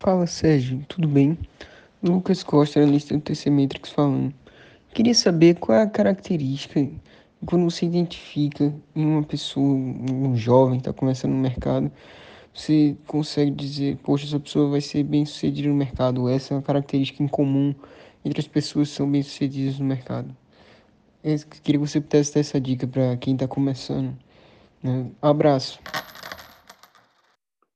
[0.00, 1.38] Fala, Sérgio, tudo bem?
[2.02, 4.34] Lucas Costa, analista do TC Matrix falando.
[4.94, 6.88] Queria saber qual é a característica
[7.44, 11.90] quando você identifica em uma pessoa, um jovem que está começando no mercado,
[12.54, 16.28] você consegue dizer, poxa, essa pessoa vai ser bem sucedida no mercado.
[16.28, 17.74] Essa é uma característica em comum
[18.24, 20.34] entre as pessoas que são bem sucedidas no mercado.
[21.24, 24.16] Eu queria que você pudesse dar essa dica para quem está começando.
[24.82, 25.12] Né?
[25.20, 25.78] Abraço.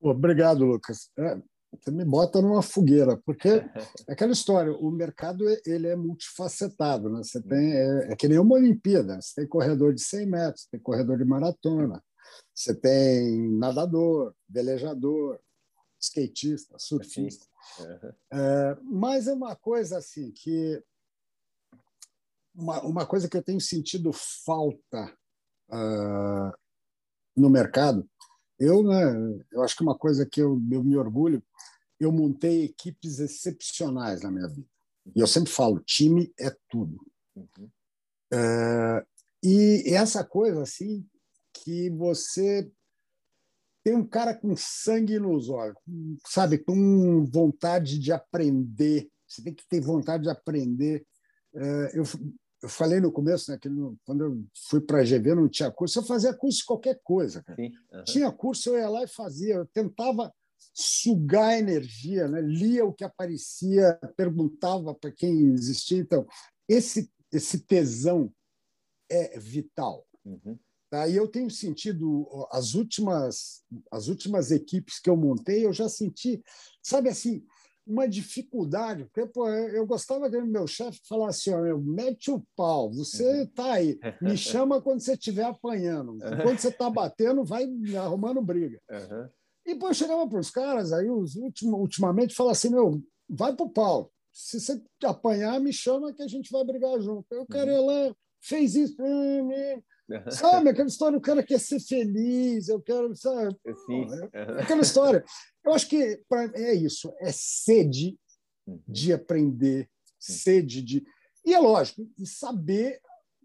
[0.00, 1.10] Obrigado, Lucas.
[1.18, 1.40] É,
[1.72, 3.70] você me bota numa fogueira, porque é
[4.12, 7.22] aquela história, o mercado ele é multifacetado, né?
[7.22, 10.80] Você tem é, é que nem uma Olimpíada, você tem corredor de 100 metros, tem
[10.80, 12.02] corredor de maratona,
[12.54, 15.38] você tem nadador, velejador,
[16.00, 17.46] skatista, surfista.
[18.32, 20.82] É, mas é uma coisa assim que
[22.54, 25.12] uma, uma coisa que eu tenho sentido falta
[25.68, 26.65] uh,
[27.36, 28.08] no mercado
[28.58, 31.42] eu, né, eu acho que uma coisa que eu, eu me orgulho,
[32.00, 34.66] eu montei equipes excepcionais na minha vida.
[35.14, 36.98] E eu sempre falo, time é tudo.
[37.34, 37.70] Uhum.
[38.32, 39.06] É,
[39.42, 41.06] e essa coisa assim
[41.52, 42.70] que você
[43.84, 45.76] tem um cara com sangue nos olhos,
[46.26, 49.08] sabe, com vontade de aprender.
[49.28, 51.06] Você tem que ter vontade de aprender.
[51.54, 52.04] É, eu,
[52.62, 55.70] eu falei no começo, né, que no, quando eu fui para a GV não tinha
[55.70, 57.44] curso, eu fazia curso de qualquer coisa.
[57.58, 58.04] Uhum.
[58.04, 59.54] Tinha curso, eu ia lá e fazia.
[59.54, 60.32] Eu tentava
[60.72, 62.40] sugar energia, né?
[62.40, 65.98] lia o que aparecia, perguntava para quem existia.
[65.98, 66.26] Então,
[66.68, 68.32] esse, esse tesão
[69.10, 70.06] é vital.
[70.24, 70.58] Uhum.
[70.90, 71.08] Tá?
[71.08, 76.42] E eu tenho sentido, as últimas, as últimas equipes que eu montei, eu já senti,
[76.82, 77.44] sabe assim,
[77.86, 82.90] uma dificuldade, porque pô, eu gostava que meu chefe falasse assim, ó, mete o pau,
[82.92, 87.64] você está aí, me chama quando você estiver apanhando, quando você está batendo, vai
[87.96, 88.80] arrumando briga.
[88.90, 89.28] Uhum.
[89.66, 93.54] E pô, eu chegava para os caras, aí os últimos, ultimamente fala assim, meu, vai
[93.54, 97.24] para o pau, se você apanhar, me chama que a gente vai brigar junto.
[97.32, 98.94] O cara ia lá, fez isso,
[100.30, 103.56] sabe, aquela história, o cara quer ser feliz, eu quero, sabe?
[103.86, 104.06] Sim.
[104.60, 105.24] Aquela história.
[105.66, 108.16] Eu acho que pra, é isso, é sede
[108.66, 108.80] uhum.
[108.86, 111.04] de aprender, sede de.
[111.44, 113.00] E é lógico, e saber.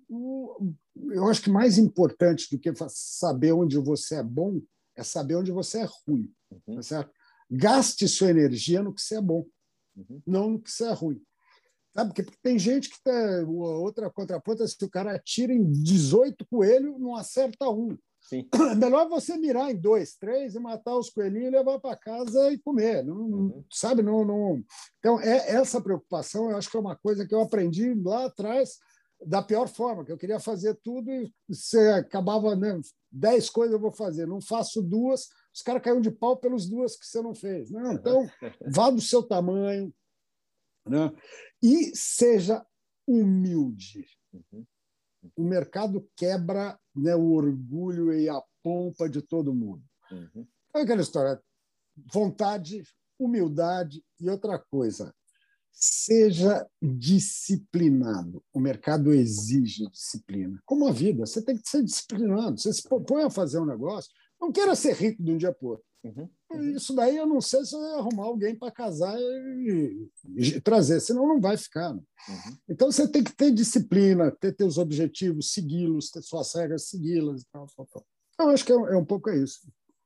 [0.07, 0.73] O,
[1.10, 4.61] eu acho que mais importante do que saber onde você é bom
[4.95, 6.31] é saber onde você é ruim.
[6.52, 6.76] Uhum.
[6.76, 7.11] Tá certo?
[7.49, 9.45] Gaste sua energia no que você é bom,
[9.95, 10.22] uhum.
[10.27, 11.22] não no que você é ruim.
[11.93, 12.14] Sabe?
[12.14, 13.11] Porque tem gente que tá.
[13.48, 17.98] Outra contraponta, se o cara atira em 18 coelhos, não acerta um.
[18.32, 18.48] Sim.
[18.53, 22.49] É melhor você mirar em dois, três e matar os coelhinhos e levar para casa
[22.49, 23.03] e comer.
[23.03, 23.66] Não, uhum.
[23.70, 24.02] Sabe?
[24.02, 24.64] Não, não...
[24.99, 28.78] Então, é, essa preocupação eu acho que é uma coisa que eu aprendi lá atrás
[29.24, 32.80] da pior forma, que eu queria fazer tudo e você acabava, né?
[33.12, 36.95] Dez coisas eu vou fazer, não faço duas, os caras caíram de pau pelas duas
[36.95, 37.70] que você não fez.
[37.70, 38.26] Não, então,
[38.74, 39.94] vá do seu tamanho
[40.88, 41.12] né?
[41.62, 42.66] e seja
[43.06, 44.08] humilde.
[44.34, 44.66] Uhum.
[45.36, 49.84] O mercado quebra né, o orgulho e a pompa de todo mundo.
[50.11, 50.47] Uhum.
[50.76, 51.41] É aquela história:
[52.11, 52.84] vontade,
[53.19, 55.13] humildade e outra coisa.
[55.73, 58.43] seja disciplinado.
[58.53, 60.61] O mercado exige disciplina.
[60.65, 62.59] Como a vida, você tem que ser disciplinado.
[62.59, 65.68] Você se propõe a fazer um negócio, não queira ser rico de um dia para
[65.69, 65.85] outro.
[66.03, 66.30] Uhum, uhum.
[66.60, 71.28] Isso daí eu não sei se vai arrumar alguém para casar e, e, trazer, senão
[71.28, 71.94] não vai ficar.
[71.94, 72.02] Né?
[72.30, 72.57] Uhum.
[72.69, 77.44] Então você tem que ter disciplina, ter teus objetivos, segui-los, ter suas regras, segui-las.
[77.52, 78.06] Tal, tal, tal.
[78.40, 79.61] Eu acho que é, é um pouco isso.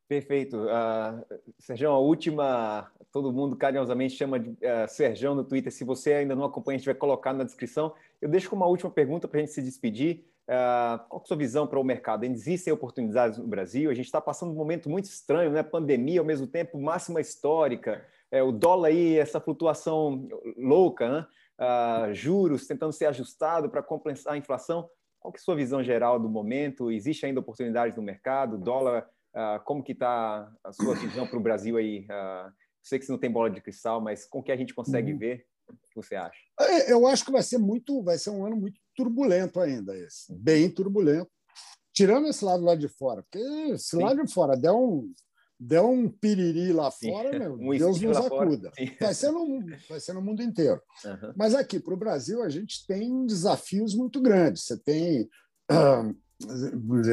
[0.07, 0.57] Perfeito.
[0.57, 1.26] Uh,
[1.59, 5.72] Sérgio, a última, todo mundo carinhosamente chama de uh, Sérgio no Twitter.
[5.72, 7.93] Se você ainda não acompanha, a gente vai colocar na descrição.
[8.22, 10.23] Eu deixo como uma última pergunta para a gente se despedir.
[10.47, 12.23] Uh, qual é a sua visão para o mercado?
[12.23, 13.89] Existem oportunidades no Brasil?
[13.89, 15.63] A gente está passando um momento muito estranho, né?
[15.63, 20.27] Pandemia, ao mesmo tempo, máxima histórica, é, o dólar aí, essa flutuação
[20.57, 21.27] louca, né?
[21.57, 24.89] Uh, juros tentando ser ajustado para compensar a inflação.
[25.19, 26.91] Qual é a sua visão geral do momento?
[26.91, 28.57] Existe ainda oportunidades no mercado?
[28.57, 32.05] Dólar, uh, como que está a sua visão para o Brasil aí?
[32.84, 35.11] sei que você não tem bola de cristal, mas com o que a gente consegue
[35.11, 35.17] uhum.
[35.17, 36.38] ver, o que você acha?
[36.59, 40.34] É, eu acho que vai ser muito, vai ser um ano muito turbulento ainda esse,
[40.34, 41.30] bem turbulento.
[41.93, 45.09] Tirando esse lado lá de fora, porque se lá de fora der um,
[45.59, 48.72] der um piriri lá fora, meu, um Deus nos acuda.
[48.99, 50.81] Vai ser, no, vai ser no mundo inteiro.
[51.05, 51.34] Uhum.
[51.35, 54.63] Mas aqui, para o Brasil, a gente tem desafios muito grandes.
[54.63, 55.30] Você tem.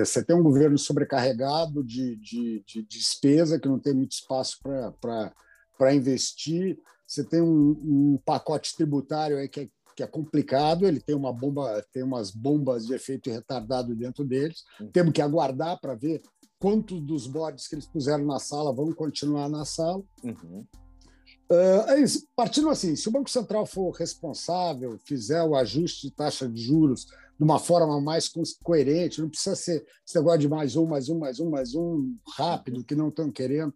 [0.00, 5.94] você tem um governo sobrecarregado de, de, de despesa, que não tem muito espaço para
[5.94, 6.76] investir.
[7.06, 7.70] Você tem um,
[8.14, 12.30] um pacote tributário aí que é que é complicado, ele tem uma bomba, tem umas
[12.30, 14.64] bombas de efeito retardado dentro deles.
[14.80, 14.90] Uhum.
[14.90, 16.22] Temos que aguardar para ver
[16.58, 20.02] quantos dos bodes que eles puseram na sala vão continuar na sala.
[20.22, 20.64] Uhum.
[21.50, 22.26] Uh, é isso.
[22.34, 27.06] Partindo assim, se o Banco Central for responsável, fizer o ajuste de taxa de juros
[27.38, 28.30] de uma forma mais
[28.62, 32.14] coerente, não precisa ser esse negócio de mais um, mais um, mais um, mais um,
[32.36, 33.74] rápido, que não estão querendo.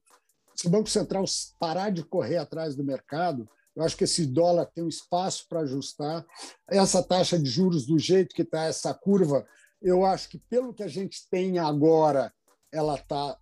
[0.54, 1.24] Se o Banco Central
[1.58, 5.60] parar de correr atrás do mercado, eu acho que esse dólar tem um espaço para
[5.60, 6.24] ajustar.
[6.66, 9.46] Essa taxa de juros, do jeito que está essa curva,
[9.82, 12.32] eu acho que, pelo que a gente tem agora,
[12.72, 13.38] ela está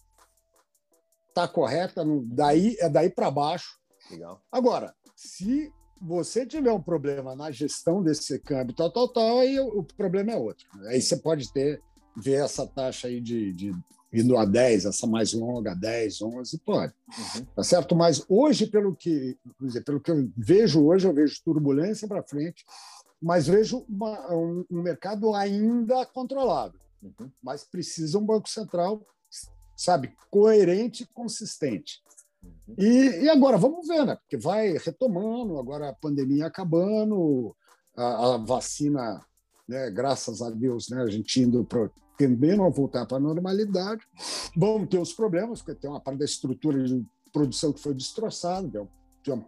[1.32, 3.78] tá correta, daí, é daí para baixo.
[4.11, 4.43] Legal.
[4.51, 9.85] Agora, se você tiver um problema na gestão desse câmbio, tal, tal, tal, aí o,
[9.85, 10.66] problema é outro.
[10.89, 11.81] Aí você pode ter,
[12.16, 13.73] ver essa taxa aí de, de
[14.15, 16.95] indo a 10, essa mais longa, 10, 11, pode.
[17.19, 17.45] Uhum.
[17.57, 17.97] Tá certo?
[17.97, 22.65] Mas hoje, pelo que, dizer, pelo que eu vejo hoje, eu vejo turbulência para frente,
[23.20, 26.78] mas vejo uma, um, um, mercado ainda controlado.
[27.03, 27.31] Uhum.
[27.43, 29.05] Mas precisa um Banco Central,
[29.77, 32.01] sabe, coerente e consistente.
[32.43, 32.74] Uhum.
[32.78, 34.16] E, e, agora, vamos ver, né?
[34.16, 37.55] Porque vai retomando, agora a pandemia acabando,
[37.97, 39.24] a, a vacina,
[39.69, 44.03] né, graças a Deus, né, a gente indo para tendendo a voltar para a normalidade.
[44.57, 48.86] Vão ter os problemas, porque tem uma parte da estrutura de produção que foi destroçada,
[49.23, 49.47] tem uma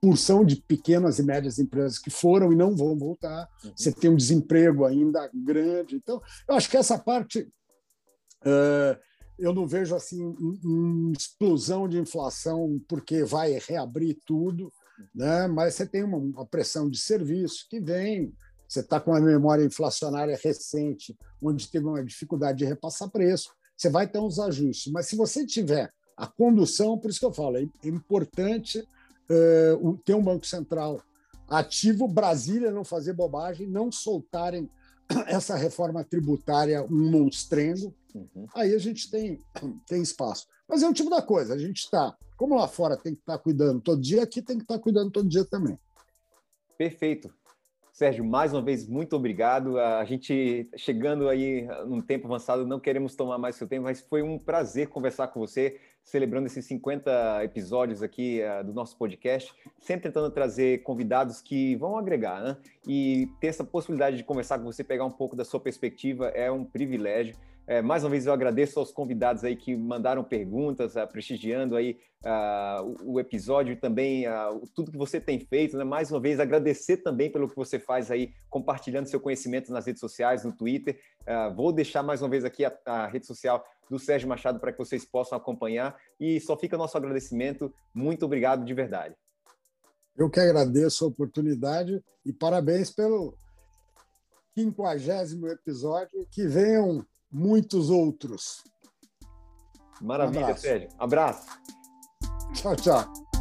[0.00, 3.48] porção de pequenas e médias empresas que foram e não vão voltar.
[3.64, 3.72] Uhum.
[3.76, 5.96] Você tem um desemprego ainda grande.
[5.96, 7.48] Então, eu acho que essa parte
[8.42, 8.98] uh,
[9.38, 14.72] eu não vejo assim uma explosão de inflação porque vai reabrir tudo,
[15.14, 15.46] né?
[15.48, 18.32] Mas você tem uma, uma pressão de serviço que vem
[18.72, 23.90] você está com uma memória inflacionária recente, onde teve uma dificuldade de repassar preço, você
[23.90, 24.90] vai ter uns ajustes.
[24.90, 30.14] Mas se você tiver a condução, por isso que eu falo, é importante uh, ter
[30.14, 31.02] um Banco Central
[31.48, 34.70] ativo, Brasília não fazer bobagem, não soltarem
[35.26, 38.46] essa reforma tributária um monstrengo, uhum.
[38.54, 39.38] aí a gente tem,
[39.86, 40.46] tem espaço.
[40.66, 43.36] Mas é o tipo da coisa, a gente está, como lá fora tem que estar
[43.36, 45.78] tá cuidando todo dia, aqui tem que estar tá cuidando todo dia também.
[46.78, 47.30] Perfeito.
[48.02, 49.78] Sérgio, mais uma vez, muito obrigado.
[49.78, 54.22] A gente chegando aí num tempo avançado, não queremos tomar mais seu tempo, mas foi
[54.22, 60.02] um prazer conversar com você, celebrando esses 50 episódios aqui uh, do nosso podcast, sempre
[60.02, 62.56] tentando trazer convidados que vão agregar, né?
[62.88, 66.50] E ter essa possibilidade de conversar com você, pegar um pouco da sua perspectiva, é
[66.50, 67.36] um privilégio.
[67.66, 71.98] É, mais uma vez eu agradeço aos convidados aí que mandaram perguntas, uh, prestigiando aí
[72.24, 75.76] uh, o, o, episódio e também uh, tudo que você tem feito.
[75.76, 75.84] Né?
[75.84, 80.00] Mais uma vez agradecer também pelo que você faz aí, compartilhando seu conhecimento nas redes
[80.00, 80.98] sociais, no Twitter.
[81.54, 84.78] vou deixar mais uma vez aqui a, a rede social do Sérgio Machado para que
[84.78, 87.72] vocês possam acompanhar e só fica nosso agradecimento.
[87.94, 89.14] Muito obrigado de verdade.
[90.16, 93.36] Eu que agradeço a oportunidade e parabéns pelo
[94.54, 96.26] quinquagésimo episódio.
[96.30, 98.62] Que venham muitos outros.
[100.00, 100.88] Maravilha, um Sérgio.
[100.98, 101.46] Abraço.
[102.54, 103.31] Tchau, tchau.